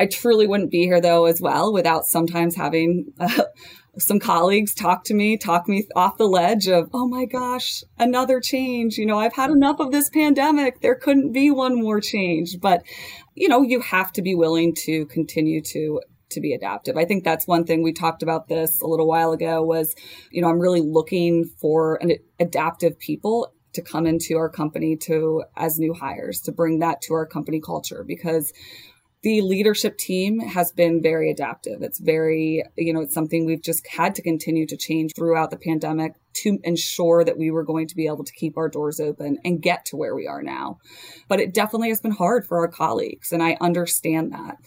i 0.00 0.06
truly 0.06 0.46
wouldn't 0.46 0.72
be 0.72 0.84
here 0.84 1.00
though 1.00 1.26
as 1.26 1.40
well 1.40 1.72
without 1.72 2.06
sometimes 2.06 2.56
having 2.56 3.12
some 3.98 4.18
colleagues 4.18 4.74
talk 4.74 5.04
to 5.04 5.14
me, 5.14 5.36
talk 5.36 5.68
me 5.68 5.86
off 5.94 6.18
the 6.18 6.28
ledge 6.28 6.68
of, 6.68 6.88
oh 6.92 7.06
my 7.06 7.24
gosh, 7.24 7.82
another 7.98 8.40
change. 8.40 8.96
You 8.96 9.06
know, 9.06 9.18
I've 9.18 9.34
had 9.34 9.50
enough 9.50 9.80
of 9.80 9.92
this 9.92 10.10
pandemic. 10.10 10.80
There 10.80 10.94
couldn't 10.94 11.32
be 11.32 11.50
one 11.50 11.80
more 11.80 12.00
change. 12.00 12.60
But, 12.60 12.82
you 13.34 13.48
know, 13.48 13.62
you 13.62 13.80
have 13.80 14.12
to 14.12 14.22
be 14.22 14.34
willing 14.34 14.74
to 14.84 15.06
continue 15.06 15.60
to 15.62 16.00
to 16.30 16.40
be 16.40 16.52
adaptive. 16.52 16.96
I 16.96 17.04
think 17.04 17.22
that's 17.22 17.46
one 17.46 17.64
thing 17.64 17.82
we 17.82 17.92
talked 17.92 18.22
about 18.22 18.48
this 18.48 18.80
a 18.80 18.86
little 18.86 19.06
while 19.06 19.32
ago 19.32 19.62
was, 19.62 19.94
you 20.30 20.42
know, 20.42 20.48
I'm 20.48 20.58
really 20.58 20.80
looking 20.80 21.44
for 21.60 21.96
an 22.02 22.12
adaptive 22.40 22.98
people 22.98 23.52
to 23.74 23.82
come 23.82 24.06
into 24.06 24.36
our 24.36 24.48
company 24.48 24.96
to 24.96 25.44
as 25.56 25.78
new 25.78 25.94
hires 25.94 26.40
to 26.42 26.52
bring 26.52 26.78
that 26.78 27.02
to 27.02 27.14
our 27.14 27.26
company 27.26 27.60
culture 27.60 28.04
because 28.06 28.52
the 29.24 29.40
leadership 29.40 29.96
team 29.96 30.38
has 30.38 30.70
been 30.70 31.00
very 31.00 31.30
adaptive. 31.30 31.80
It's 31.80 31.98
very, 31.98 32.62
you 32.76 32.92
know, 32.92 33.00
it's 33.00 33.14
something 33.14 33.46
we've 33.46 33.62
just 33.62 33.86
had 33.88 34.14
to 34.16 34.22
continue 34.22 34.66
to 34.66 34.76
change 34.76 35.12
throughout 35.16 35.50
the 35.50 35.56
pandemic 35.56 36.12
to 36.34 36.58
ensure 36.62 37.24
that 37.24 37.38
we 37.38 37.50
were 37.50 37.64
going 37.64 37.88
to 37.88 37.96
be 37.96 38.06
able 38.06 38.24
to 38.24 38.32
keep 38.34 38.58
our 38.58 38.68
doors 38.68 39.00
open 39.00 39.38
and 39.42 39.62
get 39.62 39.86
to 39.86 39.96
where 39.96 40.14
we 40.14 40.26
are 40.26 40.42
now. 40.42 40.78
But 41.26 41.40
it 41.40 41.54
definitely 41.54 41.88
has 41.88 42.02
been 42.02 42.10
hard 42.10 42.46
for 42.46 42.58
our 42.58 42.68
colleagues, 42.68 43.32
and 43.32 43.42
I 43.42 43.56
understand 43.62 44.30
that. 44.34 44.58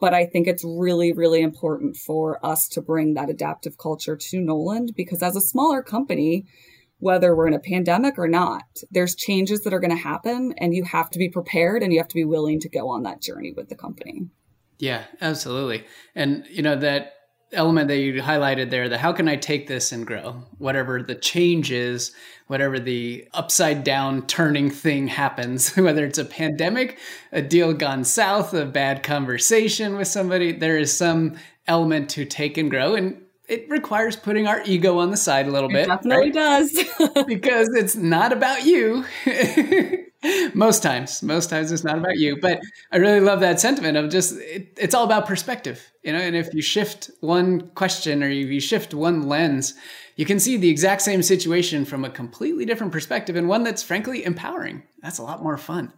But 0.00 0.12
I 0.12 0.26
think 0.26 0.48
it's 0.48 0.64
really, 0.64 1.12
really 1.12 1.40
important 1.40 1.96
for 1.96 2.44
us 2.44 2.66
to 2.70 2.82
bring 2.82 3.14
that 3.14 3.30
adaptive 3.30 3.78
culture 3.78 4.16
to 4.16 4.40
Knowland 4.40 4.96
because 4.96 5.22
as 5.22 5.36
a 5.36 5.40
smaller 5.40 5.82
company, 5.82 6.46
whether 7.00 7.34
we're 7.34 7.48
in 7.48 7.54
a 7.54 7.58
pandemic 7.58 8.18
or 8.18 8.28
not. 8.28 8.62
There's 8.90 9.14
changes 9.14 9.62
that 9.62 9.74
are 9.74 9.80
going 9.80 9.90
to 9.90 9.96
happen, 9.96 10.54
and 10.58 10.74
you 10.74 10.84
have 10.84 11.10
to 11.10 11.18
be 11.18 11.28
prepared 11.28 11.82
and 11.82 11.92
you 11.92 11.98
have 11.98 12.08
to 12.08 12.14
be 12.14 12.24
willing 12.24 12.60
to 12.60 12.68
go 12.68 12.88
on 12.88 13.02
that 13.02 13.20
journey 13.20 13.52
with 13.52 13.68
the 13.68 13.76
company. 13.76 14.28
Yeah, 14.78 15.04
absolutely. 15.20 15.84
And, 16.14 16.46
you 16.48 16.62
know, 16.62 16.76
that 16.76 17.14
element 17.52 17.88
that 17.88 17.98
you 17.98 18.22
highlighted 18.22 18.70
there, 18.70 18.88
the 18.88 18.98
how 18.98 19.12
can 19.12 19.28
I 19.28 19.36
take 19.36 19.66
this 19.66 19.92
and 19.92 20.06
grow? 20.06 20.44
Whatever 20.58 21.02
the 21.02 21.14
change 21.14 21.72
is, 21.72 22.12
whatever 22.46 22.78
the 22.78 23.28
upside 23.34 23.84
down 23.84 24.26
turning 24.26 24.70
thing 24.70 25.08
happens, 25.08 25.74
whether 25.76 26.04
it's 26.04 26.18
a 26.18 26.24
pandemic, 26.24 26.98
a 27.32 27.42
deal 27.42 27.72
gone 27.72 28.04
south, 28.04 28.54
a 28.54 28.64
bad 28.64 29.02
conversation 29.02 29.96
with 29.96 30.08
somebody, 30.08 30.52
there 30.52 30.78
is 30.78 30.96
some 30.96 31.36
element 31.66 32.08
to 32.10 32.24
take 32.24 32.56
and 32.56 32.70
grow. 32.70 32.94
And 32.94 33.20
it 33.50 33.68
requires 33.68 34.14
putting 34.14 34.46
our 34.46 34.62
ego 34.64 34.98
on 34.98 35.10
the 35.10 35.16
side 35.16 35.48
a 35.48 35.50
little 35.50 35.68
it 35.70 35.74
bit. 35.74 35.88
Definitely 35.88 36.30
right? 36.30 36.32
does. 36.32 36.72
because 37.26 37.68
it's 37.74 37.96
not 37.96 38.32
about 38.32 38.64
you. 38.64 39.04
most 40.54 40.84
times, 40.84 41.20
most 41.22 41.50
times 41.50 41.72
it's 41.72 41.82
not 41.82 41.98
about 41.98 42.16
you. 42.16 42.38
But 42.40 42.60
I 42.92 42.98
really 42.98 43.18
love 43.18 43.40
that 43.40 43.58
sentiment 43.58 43.96
of 43.96 44.08
just 44.08 44.38
it, 44.38 44.78
it's 44.78 44.94
all 44.94 45.04
about 45.04 45.26
perspective, 45.26 45.90
you 46.04 46.12
know. 46.12 46.20
And 46.20 46.36
if 46.36 46.54
you 46.54 46.62
shift 46.62 47.10
one 47.20 47.70
question 47.74 48.22
or 48.22 48.28
if 48.28 48.48
you 48.48 48.60
shift 48.60 48.94
one 48.94 49.24
lens, 49.24 49.74
you 50.14 50.24
can 50.24 50.38
see 50.38 50.56
the 50.56 50.68
exact 50.68 51.02
same 51.02 51.22
situation 51.22 51.84
from 51.84 52.04
a 52.04 52.10
completely 52.10 52.64
different 52.64 52.92
perspective 52.92 53.34
and 53.34 53.48
one 53.48 53.64
that's 53.64 53.82
frankly 53.82 54.24
empowering. 54.24 54.84
That's 55.02 55.18
a 55.18 55.24
lot 55.24 55.42
more 55.42 55.58
fun. 55.58 55.92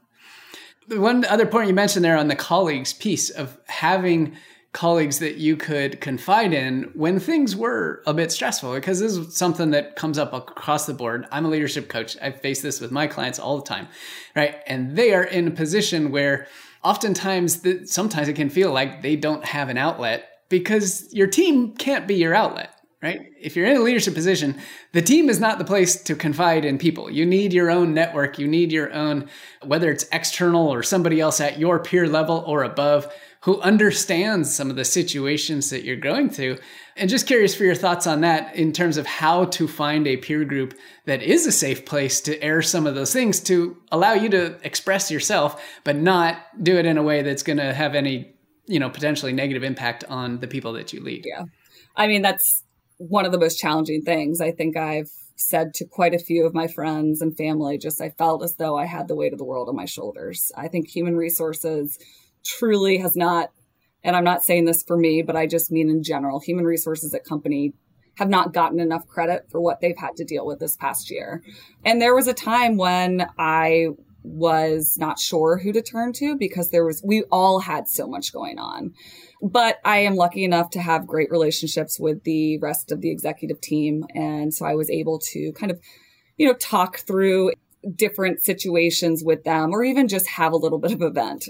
The 0.89 1.01
one 1.01 1.27
other 1.27 1.47
point 1.47 1.69
you 1.69 1.75
mentioned 1.75 2.05
there 2.05 2.17
on 2.17 2.29
the 2.29 2.37
colleagues 2.37 2.95
piece 2.95 3.29
of 3.29 3.59
having 3.67 4.37
colleagues 4.73 5.19
that 5.19 5.37
you 5.37 5.57
could 5.57 6.01
confide 6.01 6.55
in 6.55 6.91
when 6.95 7.19
things 7.19 7.55
were 7.55 8.03
a 8.07 8.15
bit 8.15 8.33
stressful 8.33 8.75
because 8.75 9.01
this 9.01 9.17
is 9.17 9.37
something 9.37 9.71
that 9.71 9.97
comes 9.97 10.17
up 10.17 10.33
across 10.33 10.87
the 10.87 10.95
board. 10.95 11.27
I'm 11.31 11.45
a 11.45 11.49
leadership 11.49 11.89
coach. 11.89 12.17
I 12.23 12.31
face 12.31 12.63
this 12.63 12.81
with 12.81 12.91
my 12.91 13.07
clients 13.07 13.39
all 13.39 13.59
the 13.59 13.65
time 13.65 13.89
right? 14.35 14.57
And 14.67 14.97
they 14.97 15.15
are 15.15 15.25
in 15.25 15.49
a 15.49 15.51
position 15.51 16.11
where 16.11 16.47
oftentimes 16.83 17.63
the, 17.63 17.87
sometimes 17.87 18.29
it 18.29 18.35
can 18.35 18.51
feel 18.51 18.73
like 18.73 19.03
they 19.03 19.17
don't 19.17 19.45
have 19.45 19.69
an 19.69 19.79
outlet 19.79 20.29
because 20.49 21.13
your 21.13 21.27
team 21.27 21.75
can't 21.75 22.07
be 22.07 22.15
your 22.15 22.35
outlet 22.35 22.71
right? 23.03 23.33
If 23.41 23.57
you're 23.57 23.67
in 23.67 23.77
a 23.77 23.81
leadership 23.81 24.15
position 24.15 24.61
the 24.93 25.03
team 25.03 25.29
is 25.29 25.41
not 25.41 25.59
the 25.59 25.65
place 25.65 26.03
to 26.05 26.15
confide 26.15 26.65
in 26.65 26.79
people. 26.79 27.11
You 27.11 27.27
need 27.27 27.53
your 27.53 27.71
own 27.71 27.95
network. 27.95 28.39
You 28.39 28.47
need 28.47 28.73
your 28.73 28.93
own 28.93 29.29
whether 29.65 29.91
it's 29.91 30.07
external 30.13 30.69
or 30.69 30.83
somebody 30.83 31.21
else 31.21 31.41
at 31.41 31.59
your 31.59 31.79
peer 31.81 32.09
level 32.09 32.45
or 32.47 32.63
above 32.63 33.13
who 33.43 33.61
understands 33.61 34.55
some 34.55 34.71
of 34.71 34.77
the 34.77 34.85
situations 34.85 35.71
that 35.71 35.83
you're 35.85 35.97
going 35.97 36.31
through. 36.31 36.59
And 36.97 37.11
just 37.11 37.27
curious 37.27 37.55
for 37.55 37.65
your 37.65 37.75
thoughts 37.75 38.07
on 38.07 38.21
that 38.21 38.55
in 38.55 38.73
terms 38.73 38.97
of 38.97 39.07
how 39.07 39.47
to 39.47 39.67
find 39.67 40.07
a 40.07 40.17
peer 40.17 40.45
group 40.45 40.75
that 41.07 41.23
is 41.23 41.45
a 41.47 41.53
safe 41.53 41.85
place 41.85 42.21
to 42.23 42.41
air 42.41 42.63
some 42.63 42.87
of 42.87 42.95
those 42.95 43.13
things 43.13 43.41
to 43.41 43.77
allow 43.91 44.13
you 44.13 44.29
to 44.29 44.59
express 44.63 45.11
yourself, 45.11 45.61
but 45.83 45.97
not 45.97 46.37
do 46.63 46.77
it 46.77 46.87
in 46.87 46.99
a 46.99 47.03
way 47.03 47.23
that's 47.23 47.43
going 47.43 47.57
to 47.57 47.75
have 47.75 47.97
any, 47.97 48.33
you 48.67 48.79
know, 48.79 48.89
potentially 48.89 49.33
negative 49.33 49.65
impact 49.65 50.05
on 50.09 50.39
the 50.39 50.47
people 50.47 50.73
that 50.75 50.93
you 50.93 51.01
lead. 51.01 51.25
Yeah. 51.27 51.45
I 51.97 52.07
mean, 52.07 52.23
that's 52.23 52.63
one 52.99 53.27
of 53.27 53.33
the 53.33 53.41
most 53.41 53.59
challenging 53.59 54.03
things. 54.03 54.41
I 54.41 54.53
think 54.53 54.77
I've 54.77 55.11
said 55.35 55.75
to 55.75 55.85
quite 55.85 56.15
a 56.15 56.19
few 56.19 56.47
of 56.47 56.55
my 56.55 56.69
friends 56.69 57.21
and 57.21 57.37
family, 57.37 57.77
just 57.77 58.01
I 58.01 58.11
felt 58.11 58.45
as 58.45 58.55
though 58.55 58.79
I 58.79 58.85
had 58.85 59.09
the 59.09 59.17
weight 59.17 59.33
of 59.33 59.41
the 59.41 59.45
world 59.45 59.69
on 59.69 59.75
my 59.75 59.87
shoulders. 59.87 60.53
I 60.57 60.69
think 60.69 60.89
human 60.89 61.17
resources 61.17 61.99
truly 62.45 62.99
has 62.99 63.17
not, 63.17 63.51
and 64.05 64.17
I'm 64.17 64.25
not 64.25 64.43
saying 64.43 64.65
this 64.65 64.83
for 64.83 64.97
me, 64.97 65.23
but 65.23 65.37
I 65.37 65.47
just 65.47 65.71
mean 65.71 65.91
in 65.91 66.03
general, 66.03 66.41
human 66.41 66.65
resources 66.65 67.15
at 67.15 67.25
company 67.25 67.73
have 68.17 68.29
not 68.29 68.53
gotten 68.53 68.81
enough 68.81 69.07
credit 69.07 69.47
for 69.51 69.61
what 69.61 69.81
they've 69.81 69.97
had 69.97 70.17
to 70.17 70.25
deal 70.25 70.47
with 70.47 70.59
this 70.59 70.77
past 70.77 71.11
year. 71.11 71.43
And 71.85 72.01
there 72.01 72.15
was 72.15 72.27
a 72.27 72.35
time 72.35 72.77
when 72.77 73.27
I 73.39 73.89
was 74.23 74.97
not 74.99 75.19
sure 75.19 75.59
who 75.59 75.73
to 75.73 75.83
turn 75.83 76.13
to 76.13 76.37
because 76.37 76.71
there 76.71 76.85
was 76.85 77.03
we 77.05 77.23
all 77.33 77.59
had 77.59 77.89
so 77.89 78.07
much 78.07 78.33
going 78.33 78.59
on. 78.59 78.95
But 79.43 79.79
I 79.85 79.99
am 79.99 80.15
lucky 80.15 80.45
enough 80.45 80.71
to 80.71 80.81
have 80.81 81.07
great 81.07 81.31
relationships 81.31 81.99
with 81.99 82.23
the 82.23 82.59
rest 82.59 82.93
of 82.93 83.01
the 83.01 83.11
executive 83.11 83.61
team 83.61 84.05
and 84.15 84.55
so 84.55 84.65
I 84.65 84.75
was 84.75 84.91
able 84.91 85.19
to 85.33 85.53
kind 85.53 85.73
of 85.73 85.81
you 86.37 86.47
know 86.47 86.55
talk 86.55 86.99
through 86.99 87.53
different 87.97 88.41
situations 88.41 89.23
with 89.25 89.45
them 89.45 89.73
or 89.73 89.85
even 89.85 90.09
just 90.09 90.29
have 90.29 90.53
a 90.53 90.57
little 90.57 90.79
bit 90.79 90.93
of 90.93 91.03
a 91.03 91.11
vent. 91.11 91.49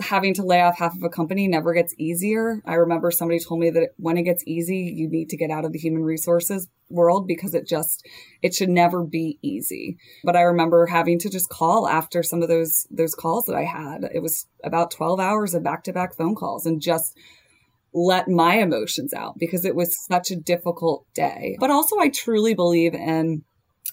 Having 0.00 0.34
to 0.34 0.44
lay 0.44 0.60
off 0.60 0.78
half 0.78 0.94
of 0.96 1.02
a 1.02 1.08
company 1.08 1.48
never 1.48 1.74
gets 1.74 1.94
easier. 1.98 2.62
I 2.64 2.74
remember 2.74 3.10
somebody 3.10 3.40
told 3.40 3.60
me 3.60 3.70
that 3.70 3.90
when 3.96 4.16
it 4.16 4.22
gets 4.22 4.44
easy, 4.46 4.92
you 4.94 5.08
need 5.08 5.28
to 5.30 5.36
get 5.36 5.50
out 5.50 5.64
of 5.64 5.72
the 5.72 5.78
human 5.78 6.02
resources 6.04 6.68
world 6.88 7.26
because 7.26 7.54
it 7.54 7.66
just 7.66 8.06
it 8.42 8.54
should 8.54 8.68
never 8.68 9.02
be 9.02 9.38
easy. 9.42 9.96
But 10.24 10.36
I 10.36 10.42
remember 10.42 10.86
having 10.86 11.18
to 11.20 11.30
just 11.30 11.48
call 11.48 11.88
after 11.88 12.22
some 12.22 12.42
of 12.42 12.48
those 12.48 12.86
those 12.90 13.14
calls 13.14 13.46
that 13.46 13.56
I 13.56 13.64
had. 13.64 14.08
It 14.14 14.20
was 14.20 14.46
about 14.62 14.90
12 14.90 15.18
hours 15.18 15.54
of 15.54 15.64
back-to-back 15.64 16.14
phone 16.14 16.34
calls 16.34 16.66
and 16.66 16.80
just 16.80 17.16
let 17.94 18.28
my 18.28 18.54
emotions 18.54 19.12
out 19.12 19.38
because 19.38 19.64
it 19.64 19.74
was 19.74 20.02
such 20.06 20.30
a 20.30 20.36
difficult 20.36 21.06
day. 21.14 21.56
But 21.58 21.70
also 21.70 21.98
I 21.98 22.08
truly 22.08 22.54
believe 22.54 22.94
in 22.94 23.44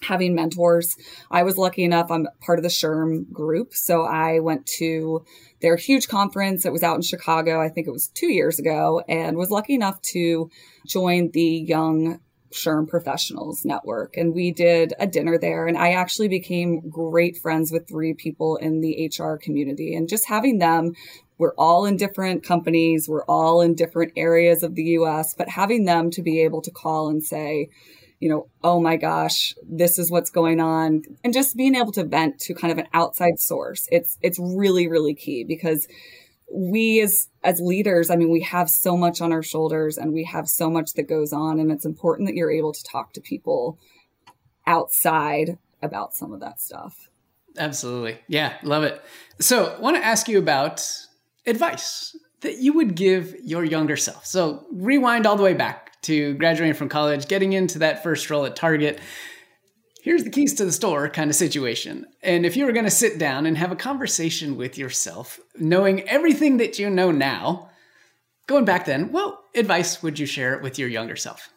having 0.02 0.34
mentors. 0.34 0.96
I 1.30 1.42
was 1.42 1.58
lucky 1.58 1.84
enough, 1.84 2.10
I'm 2.10 2.26
part 2.40 2.58
of 2.58 2.62
the 2.62 2.68
SHRM 2.68 3.30
group. 3.32 3.74
So 3.74 4.02
I 4.04 4.40
went 4.40 4.66
to 4.78 5.24
their 5.60 5.76
huge 5.76 6.08
conference. 6.08 6.64
It 6.64 6.72
was 6.72 6.82
out 6.82 6.96
in 6.96 7.02
Chicago. 7.02 7.60
I 7.60 7.68
think 7.68 7.86
it 7.86 7.92
was 7.92 8.08
two 8.08 8.32
years 8.32 8.58
ago 8.58 9.02
and 9.08 9.36
was 9.36 9.50
lucky 9.50 9.74
enough 9.74 10.00
to 10.02 10.50
join 10.86 11.30
the 11.32 11.42
young 11.42 12.20
SHRM 12.52 12.88
Professionals 12.88 13.64
Network. 13.64 14.16
And 14.16 14.34
we 14.34 14.50
did 14.50 14.94
a 14.98 15.06
dinner 15.06 15.38
there. 15.38 15.66
And 15.66 15.78
I 15.78 15.92
actually 15.92 16.28
became 16.28 16.88
great 16.88 17.36
friends 17.36 17.70
with 17.70 17.88
three 17.88 18.14
people 18.14 18.56
in 18.56 18.80
the 18.80 19.10
HR 19.16 19.36
community. 19.36 19.94
And 19.94 20.08
just 20.08 20.28
having 20.28 20.58
them, 20.58 20.94
we're 21.38 21.54
all 21.54 21.86
in 21.86 21.96
different 21.96 22.42
companies, 22.42 23.08
we're 23.08 23.24
all 23.24 23.60
in 23.60 23.74
different 23.74 24.12
areas 24.16 24.62
of 24.62 24.74
the 24.74 24.82
US, 24.82 25.34
but 25.34 25.48
having 25.48 25.84
them 25.84 26.10
to 26.10 26.22
be 26.22 26.40
able 26.40 26.62
to 26.62 26.70
call 26.70 27.08
and 27.08 27.22
say, 27.22 27.70
you 28.20 28.28
know, 28.28 28.48
oh 28.62 28.80
my 28.80 28.96
gosh, 28.96 29.54
this 29.66 29.98
is 29.98 30.10
what's 30.10 30.30
going 30.30 30.60
on. 30.60 31.02
And 31.24 31.32
just 31.32 31.56
being 31.56 31.74
able 31.74 31.92
to 31.92 32.04
vent 32.04 32.38
to 32.40 32.54
kind 32.54 32.70
of 32.70 32.78
an 32.78 32.86
outside 32.92 33.40
source. 33.40 33.88
It's 33.90 34.18
it's 34.20 34.38
really, 34.38 34.88
really 34.88 35.14
key 35.14 35.42
because 35.42 35.88
we 36.52 37.00
as 37.00 37.28
as 37.42 37.60
leaders, 37.60 38.10
I 38.10 38.16
mean, 38.16 38.30
we 38.30 38.42
have 38.42 38.68
so 38.68 38.96
much 38.96 39.22
on 39.22 39.32
our 39.32 39.42
shoulders 39.42 39.96
and 39.96 40.12
we 40.12 40.24
have 40.24 40.48
so 40.48 40.68
much 40.68 40.92
that 40.94 41.04
goes 41.04 41.32
on. 41.32 41.58
And 41.58 41.72
it's 41.72 41.86
important 41.86 42.28
that 42.28 42.34
you're 42.34 42.50
able 42.50 42.72
to 42.72 42.84
talk 42.84 43.14
to 43.14 43.20
people 43.22 43.78
outside 44.66 45.56
about 45.80 46.14
some 46.14 46.32
of 46.32 46.40
that 46.40 46.60
stuff. 46.60 47.08
Absolutely. 47.56 48.18
Yeah, 48.28 48.54
love 48.62 48.84
it. 48.84 49.02
So, 49.40 49.74
I 49.76 49.80
want 49.80 49.96
to 49.96 50.04
ask 50.04 50.28
you 50.28 50.38
about 50.38 50.86
advice 51.46 52.14
that 52.42 52.58
you 52.58 52.74
would 52.74 52.94
give 52.94 53.34
your 53.42 53.64
younger 53.64 53.96
self. 53.96 54.24
So, 54.26 54.66
rewind 54.70 55.26
all 55.26 55.36
the 55.36 55.42
way 55.42 55.54
back 55.54 55.89
to 56.02 56.34
graduating 56.34 56.74
from 56.74 56.88
college, 56.88 57.28
getting 57.28 57.52
into 57.52 57.78
that 57.80 58.02
first 58.02 58.30
role 58.30 58.44
at 58.44 58.56
Target 58.56 59.00
here's 60.02 60.24
the 60.24 60.30
keys 60.30 60.54
to 60.54 60.64
the 60.64 60.72
store 60.72 61.08
kind 61.08 61.30
of 61.30 61.36
situation. 61.36 62.06
And 62.22 62.46
if 62.46 62.56
you 62.56 62.64
were 62.64 62.72
going 62.72 62.84
to 62.84 62.90
sit 62.90 63.18
down 63.18 63.46
and 63.46 63.56
have 63.56 63.72
a 63.72 63.76
conversation 63.76 64.56
with 64.56 64.78
yourself, 64.78 65.40
knowing 65.56 66.08
everything 66.08 66.56
that 66.58 66.78
you 66.78 66.90
know 66.90 67.10
now, 67.10 67.70
going 68.46 68.64
back 68.64 68.86
then, 68.86 69.12
what 69.12 69.38
advice 69.54 70.02
would 70.02 70.18
you 70.18 70.26
share 70.26 70.58
with 70.58 70.78
your 70.78 70.88
younger 70.88 71.16
self? 71.16 71.50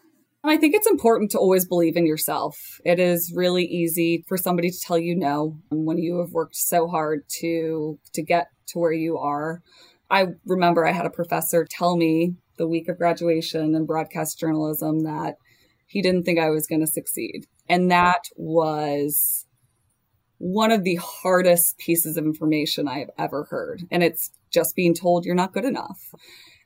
I 0.46 0.58
think 0.58 0.76
it's 0.76 0.88
important 0.88 1.32
to 1.32 1.40
always 1.40 1.66
believe 1.66 1.96
in 1.96 2.06
yourself. 2.06 2.82
It 2.84 3.00
is 3.00 3.32
really 3.34 3.64
easy 3.64 4.26
for 4.28 4.38
somebody 4.38 4.70
to 4.70 4.80
tell 4.80 4.98
you 4.98 5.16
no 5.16 5.58
when 5.72 5.98
you 5.98 6.20
have 6.20 6.32
worked 6.32 6.58
so 6.58 6.88
hard 6.88 7.24
to 7.40 7.98
to 8.14 8.22
get 8.22 8.48
to 8.68 8.80
where 8.80 8.92
you 8.92 9.18
are. 9.18 9.62
I 10.10 10.28
remember 10.46 10.86
I 10.86 10.92
had 10.92 11.06
a 11.06 11.10
professor 11.10 11.66
tell 11.70 11.96
me 11.96 12.36
the 12.58 12.68
week 12.68 12.88
of 12.88 12.98
graduation 12.98 13.76
in 13.76 13.86
broadcast 13.86 14.39
journalism 14.39 15.02
that 15.02 15.36
he 15.88 16.02
didn't 16.02 16.24
think 16.24 16.39
I 16.39 16.50
was 16.50 16.68
going 16.68 16.82
to 16.82 16.88
succeed. 16.88 17.46
And 17.70 17.92
that 17.92 18.24
was 18.36 19.46
one 20.38 20.72
of 20.72 20.84
the 20.84 20.96
hardest 20.96 21.78
pieces 21.78 22.18
of 22.18 22.26
information 22.26 22.88
I've 22.88 23.10
ever 23.18 23.46
heard. 23.46 23.84
And 23.92 24.04
it's 24.04 24.32
just 24.52 24.76
being 24.76 24.94
told 24.94 25.26
you're 25.26 25.36
not 25.36 25.54
good 25.54 25.66
enough. 25.66 26.00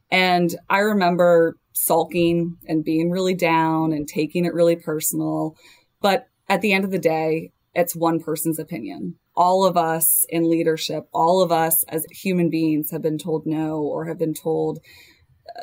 And 0.10 0.56
I 0.70 0.80
remember 0.80 1.58
sulking 1.74 2.58
and 2.68 2.84
being 2.84 3.12
really 3.12 3.36
down 3.36 3.92
and 3.92 4.08
taking 4.08 4.46
it 4.46 4.54
really 4.54 4.76
personal. 4.76 5.56
But 6.02 6.26
at 6.50 6.62
the 6.62 6.74
end 6.74 6.86
of 6.86 6.92
the 6.92 7.00
day, 7.00 7.52
it's 7.76 7.96
one 7.96 8.20
person's 8.20 8.58
opinion. 8.58 9.16
All 9.36 9.66
of 9.66 9.78
us 9.78 10.26
in 10.30 10.50
leadership, 10.50 11.04
all 11.14 11.44
of 11.44 11.52
us 11.52 11.84
as 11.90 12.06
human 12.10 12.50
beings 12.50 12.90
have 12.92 13.04
been 13.04 13.20
told 13.20 13.46
no 13.46 13.78
or 13.78 14.06
have 14.06 14.18
been 14.18 14.34
told 14.34 14.80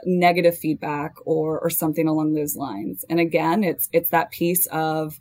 negative 0.05 0.57
feedback 0.57 1.13
or 1.25 1.61
or 1.61 1.71
something 1.71 2.09
along 2.09 2.35
those 2.35 2.57
lines. 2.57 3.05
And 3.09 3.21
again, 3.21 3.65
it's 3.65 3.89
it's 3.93 4.11
that 4.11 4.31
piece 4.31 4.67
of 4.67 5.19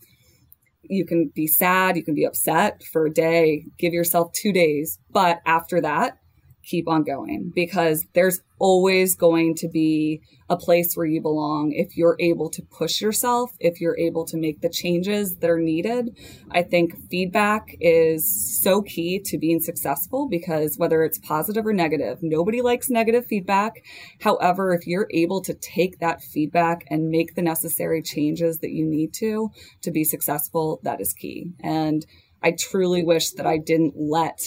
you 0.83 1.05
can 1.05 1.31
be 1.33 1.47
sad, 1.47 1.95
you 1.95 2.03
can 2.03 2.15
be 2.15 2.25
upset 2.25 2.83
for 2.91 3.05
a 3.05 3.13
day, 3.13 3.65
give 3.77 3.93
yourself 3.93 4.31
2 4.33 4.51
days, 4.51 4.99
but 5.11 5.39
after 5.45 5.79
that, 5.81 6.17
keep 6.63 6.87
on 6.87 7.03
going 7.03 7.51
because 7.53 8.05
there's 8.13 8.39
always 8.59 9.15
going 9.15 9.53
to 9.55 9.67
be 9.67 10.21
a 10.49 10.55
place 10.55 10.95
where 10.95 11.05
you 11.05 11.21
belong 11.21 11.71
if 11.73 11.97
you're 11.97 12.15
able 12.19 12.49
to 12.49 12.61
push 12.61 13.01
yourself, 13.01 13.51
if 13.59 13.81
you're 13.81 13.97
able 13.97 14.25
to 14.25 14.37
make 14.37 14.61
the 14.61 14.69
changes 14.69 15.35
that 15.37 15.49
are 15.49 15.59
needed. 15.59 16.17
I 16.51 16.63
think 16.63 16.95
feedback 17.09 17.75
is 17.81 18.61
so 18.61 18.81
key 18.81 19.19
to 19.25 19.37
being 19.37 19.59
successful 19.59 20.29
because 20.29 20.77
whether 20.77 21.03
it's 21.03 21.17
positive 21.17 21.65
or 21.65 21.73
negative, 21.73 22.19
nobody 22.21 22.61
likes 22.61 22.89
negative 22.89 23.25
feedback. 23.25 23.83
However, 24.21 24.73
if 24.73 24.87
you're 24.87 25.09
able 25.11 25.41
to 25.41 25.53
take 25.53 25.99
that 25.99 26.21
feedback 26.21 26.85
and 26.89 27.09
make 27.09 27.35
the 27.35 27.41
necessary 27.41 28.01
changes 28.01 28.59
that 28.59 28.71
you 28.71 28.85
need 28.85 29.13
to 29.15 29.49
to 29.81 29.91
be 29.91 30.03
successful, 30.03 30.79
that 30.83 31.01
is 31.01 31.13
key. 31.13 31.51
And 31.61 32.05
I 32.41 32.51
truly 32.51 33.03
wish 33.03 33.31
that 33.31 33.47
I 33.47 33.57
didn't 33.57 33.95
let 33.97 34.39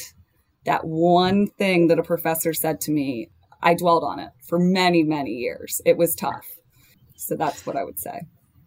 that 0.66 0.84
one 0.84 1.46
thing 1.46 1.88
that 1.88 1.98
a 1.98 2.02
professor 2.02 2.52
said 2.52 2.80
to 2.82 2.90
me, 2.90 3.30
I 3.62 3.74
dwelled 3.74 4.04
on 4.04 4.18
it 4.18 4.30
for 4.46 4.58
many, 4.58 5.02
many 5.02 5.30
years. 5.30 5.80
It 5.86 5.96
was 5.96 6.14
tough. 6.14 6.46
So 7.16 7.36
that's 7.36 7.64
what 7.64 7.76
I 7.76 7.84
would 7.84 7.98
say. 7.98 8.20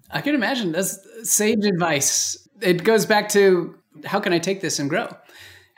I 0.09 0.21
can 0.21 0.33
imagine 0.33 0.71
that's 0.71 0.97
sage 1.23 1.65
advice. 1.65 2.49
It 2.62 2.83
goes 2.83 3.05
back 3.05 3.29
to 3.29 3.75
how 4.05 4.19
can 4.19 4.33
I 4.33 4.39
take 4.39 4.62
this 4.62 4.79
and 4.79 4.89
grow? 4.89 5.07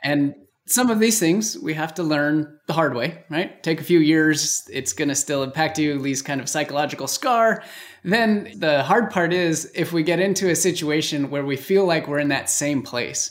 And 0.02 0.34
some 0.66 0.90
of 0.90 1.00
these 1.00 1.18
things 1.18 1.58
we 1.58 1.74
have 1.74 1.92
to 1.94 2.02
learn 2.02 2.58
the 2.66 2.72
hard 2.72 2.94
way, 2.94 3.24
right? 3.28 3.62
Take 3.62 3.80
a 3.80 3.84
few 3.84 3.98
years, 3.98 4.62
it's 4.72 4.92
going 4.92 5.08
to 5.08 5.14
still 5.14 5.42
impact 5.42 5.78
you, 5.78 5.98
leaves 5.98 6.22
kind 6.22 6.40
of 6.40 6.48
psychological 6.48 7.08
scar. 7.08 7.62
Then 8.04 8.52
the 8.56 8.82
hard 8.84 9.10
part 9.10 9.32
is 9.32 9.70
if 9.74 9.92
we 9.92 10.02
get 10.02 10.20
into 10.20 10.50
a 10.50 10.56
situation 10.56 11.30
where 11.30 11.44
we 11.44 11.56
feel 11.56 11.84
like 11.84 12.08
we're 12.08 12.20
in 12.20 12.28
that 12.28 12.48
same 12.48 12.82
place 12.82 13.30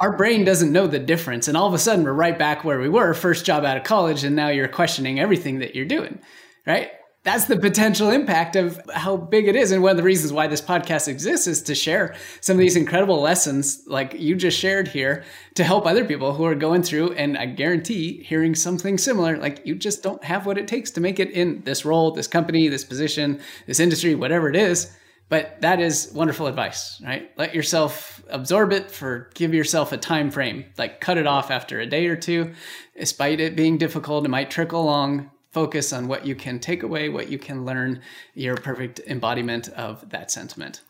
our 0.00 0.16
brain 0.16 0.44
doesn't 0.44 0.72
know 0.72 0.86
the 0.86 0.98
difference. 0.98 1.48
And 1.48 1.56
all 1.56 1.66
of 1.66 1.74
a 1.74 1.78
sudden, 1.78 2.04
we're 2.04 2.12
right 2.12 2.38
back 2.38 2.64
where 2.64 2.78
we 2.78 2.88
were, 2.88 3.14
first 3.14 3.44
job 3.44 3.64
out 3.64 3.76
of 3.76 3.84
college, 3.84 4.24
and 4.24 4.36
now 4.36 4.48
you're 4.48 4.68
questioning 4.68 5.18
everything 5.18 5.60
that 5.60 5.74
you're 5.74 5.86
doing, 5.86 6.18
right? 6.66 6.90
That's 7.24 7.46
the 7.46 7.58
potential 7.58 8.10
impact 8.10 8.54
of 8.54 8.80
how 8.94 9.16
big 9.16 9.48
it 9.48 9.56
is. 9.56 9.72
And 9.72 9.82
one 9.82 9.90
of 9.90 9.96
the 9.96 10.04
reasons 10.04 10.32
why 10.32 10.46
this 10.46 10.60
podcast 10.60 11.08
exists 11.08 11.48
is 11.48 11.62
to 11.62 11.74
share 11.74 12.14
some 12.40 12.54
of 12.54 12.60
these 12.60 12.76
incredible 12.76 13.20
lessons, 13.20 13.82
like 13.88 14.14
you 14.14 14.36
just 14.36 14.56
shared 14.56 14.86
here, 14.86 15.24
to 15.56 15.64
help 15.64 15.86
other 15.86 16.04
people 16.04 16.34
who 16.34 16.44
are 16.44 16.54
going 16.54 16.84
through. 16.84 17.14
And 17.14 17.36
I 17.36 17.46
guarantee 17.46 18.22
hearing 18.22 18.54
something 18.54 18.96
similar, 18.96 19.38
like 19.38 19.62
you 19.64 19.74
just 19.74 20.04
don't 20.04 20.22
have 20.22 20.46
what 20.46 20.56
it 20.56 20.68
takes 20.68 20.92
to 20.92 21.00
make 21.00 21.18
it 21.18 21.30
in 21.30 21.62
this 21.64 21.84
role, 21.84 22.12
this 22.12 22.28
company, 22.28 22.68
this 22.68 22.84
position, 22.84 23.40
this 23.66 23.80
industry, 23.80 24.14
whatever 24.14 24.48
it 24.48 24.54
is 24.54 24.94
but 25.28 25.60
that 25.60 25.80
is 25.80 26.10
wonderful 26.14 26.46
advice, 26.46 27.00
right? 27.04 27.30
Let 27.36 27.54
yourself 27.54 28.22
absorb 28.28 28.72
it 28.72 28.90
for 28.90 29.30
give 29.34 29.54
yourself 29.54 29.92
a 29.92 29.96
time 29.96 30.30
frame. 30.30 30.66
Like 30.78 31.00
cut 31.00 31.18
it 31.18 31.26
off 31.26 31.50
after 31.50 31.80
a 31.80 31.86
day 31.86 32.06
or 32.06 32.16
two. 32.16 32.52
Despite 32.96 33.40
it 33.40 33.56
being 33.56 33.76
difficult, 33.78 34.24
it 34.24 34.28
might 34.28 34.50
trickle 34.50 34.82
along. 34.82 35.30
Focus 35.50 35.92
on 35.92 36.06
what 36.06 36.26
you 36.26 36.34
can 36.34 36.60
take 36.60 36.82
away, 36.82 37.08
what 37.08 37.28
you 37.28 37.38
can 37.38 37.64
learn, 37.64 38.02
your 38.34 38.56
perfect 38.56 39.00
embodiment 39.06 39.68
of 39.70 40.08
that 40.10 40.30
sentiment. 40.30 40.82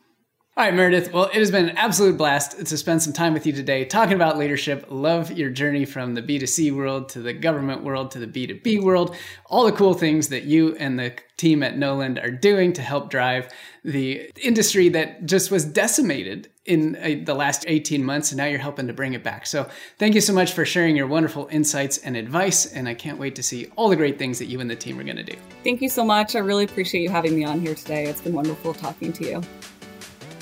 All 0.59 0.65
right, 0.65 0.73
Meredith. 0.73 1.13
Well, 1.13 1.25
it 1.25 1.35
has 1.35 1.51
been 1.51 1.69
an 1.69 1.77
absolute 1.77 2.17
blast 2.17 2.65
to 2.65 2.79
spend 2.79 3.03
some 3.03 3.13
time 3.13 3.35
with 3.35 3.45
you 3.45 3.53
today 3.53 3.85
talking 3.85 4.15
about 4.15 4.39
leadership. 4.39 4.87
Love 4.89 5.31
your 5.31 5.51
journey 5.51 5.85
from 5.85 6.15
the 6.15 6.23
B2C 6.23 6.75
world 6.75 7.11
to 7.11 7.21
the 7.21 7.35
government 7.35 7.85
world 7.85 8.11
to 8.13 8.19
the 8.19 8.27
B2B 8.27 8.83
world, 8.83 9.15
all 9.45 9.67
the 9.67 9.73
cool 9.73 9.93
things 9.93 10.29
that 10.29 10.45
you 10.45 10.75
and 10.77 10.99
the 10.99 11.15
team 11.37 11.63
at 11.63 11.77
Knowland 11.77 12.19
are 12.25 12.31
doing 12.31 12.73
to 12.73 12.81
help 12.81 13.11
drive 13.11 13.53
the 13.85 14.31
industry 14.43 14.89
that 14.89 15.27
just 15.27 15.51
was 15.51 15.67
decimated 15.67 16.49
in 16.65 16.97
uh, 16.97 17.23
the 17.23 17.35
last 17.35 17.67
18 17.69 18.03
months, 18.03 18.33
and 18.33 18.39
now 18.39 18.47
you're 18.47 18.59
helping 18.59 18.87
to 18.87 18.95
bring 18.95 19.13
it 19.13 19.23
back. 19.23 19.45
So, 19.45 19.69
thank 19.99 20.15
you 20.15 20.23
so 20.23 20.33
much 20.33 20.55
for 20.55 20.65
sharing 20.65 20.97
your 20.97 21.07
wonderful 21.07 21.49
insights 21.53 21.99
and 21.99 22.17
advice. 22.17 22.65
And 22.73 22.89
I 22.89 22.95
can't 22.95 23.19
wait 23.19 23.37
to 23.37 23.43
see 23.43 23.71
all 23.77 23.91
the 23.91 23.97
great 23.97 24.19
things 24.19 24.39
that 24.39 24.47
you 24.47 24.59
and 24.61 24.71
the 24.71 24.75
team 24.75 24.99
are 24.99 25.05
going 25.05 25.17
to 25.17 25.23
do. 25.23 25.37
Thank 25.65 25.83
you 25.83 25.91
so 25.91 26.03
much. 26.03 26.35
I 26.35 26.39
really 26.39 26.65
appreciate 26.65 27.03
you 27.03 27.11
having 27.11 27.37
me 27.37 27.45
on 27.45 27.61
here 27.61 27.75
today. 27.75 28.07
It's 28.07 28.23
been 28.23 28.33
wonderful 28.33 28.73
talking 28.73 29.13
to 29.13 29.25
you. 29.29 29.43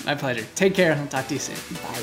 My 0.05 0.15
pleasure. 0.15 0.47
Take 0.55 0.75
care. 0.75 0.93
And 0.93 1.01
I'll 1.01 1.09
talk 1.09 1.27
to 1.29 1.35
you 1.35 1.41
soon. 1.41 1.57
Bye. 1.83 1.99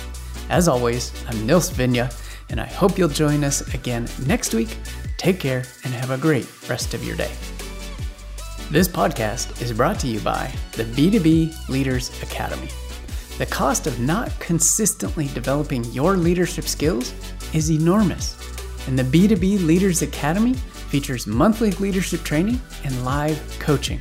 As 0.48 0.68
always, 0.68 1.12
I'm 1.28 1.44
Nils 1.46 1.70
Vinje, 1.70 2.14
and 2.50 2.60
I 2.60 2.66
hope 2.66 2.98
you'll 2.98 3.08
join 3.08 3.42
us 3.42 3.74
again 3.74 4.06
next 4.26 4.54
week 4.54 4.76
Take 5.16 5.40
care 5.40 5.64
and 5.84 5.94
have 5.94 6.10
a 6.10 6.18
great 6.18 6.46
rest 6.68 6.94
of 6.94 7.04
your 7.04 7.16
day. 7.16 7.32
This 8.70 8.88
podcast 8.88 9.62
is 9.62 9.72
brought 9.72 9.98
to 10.00 10.06
you 10.06 10.20
by 10.20 10.52
the 10.72 10.84
B2B 10.84 11.68
Leaders 11.68 12.10
Academy. 12.22 12.68
The 13.38 13.46
cost 13.46 13.86
of 13.86 14.00
not 14.00 14.38
consistently 14.40 15.28
developing 15.28 15.84
your 15.92 16.16
leadership 16.16 16.64
skills 16.64 17.14
is 17.54 17.70
enormous, 17.70 18.36
and 18.86 18.98
the 18.98 19.04
B2B 19.04 19.64
Leaders 19.64 20.02
Academy 20.02 20.54
features 20.54 21.26
monthly 21.26 21.70
leadership 21.72 22.22
training 22.22 22.60
and 22.84 23.04
live 23.04 23.40
coaching. 23.58 24.00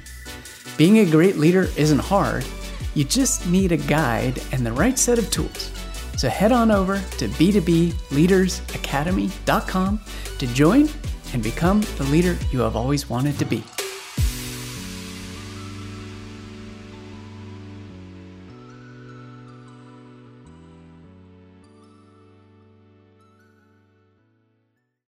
Being 0.77 0.99
a 0.99 1.09
great 1.09 1.37
leader 1.37 1.67
isn't 1.77 1.99
hard, 1.99 2.45
you 2.93 3.03
just 3.03 3.47
need 3.47 3.71
a 3.71 3.77
guide 3.77 4.41
and 4.51 4.65
the 4.65 4.71
right 4.73 4.97
set 4.97 5.19
of 5.19 5.29
tools. 5.31 5.71
So 6.17 6.29
head 6.29 6.51
on 6.51 6.71
over 6.71 6.95
to 7.17 7.27
b2bleadersacademy.com 7.27 9.99
to 10.37 10.47
join 10.47 10.89
and 11.33 11.43
become 11.43 11.81
the 11.97 12.03
leader 12.05 12.37
you 12.51 12.59
have 12.59 12.75
always 12.75 13.09
wanted 13.09 13.39
to 13.39 13.45
be. 13.45 13.63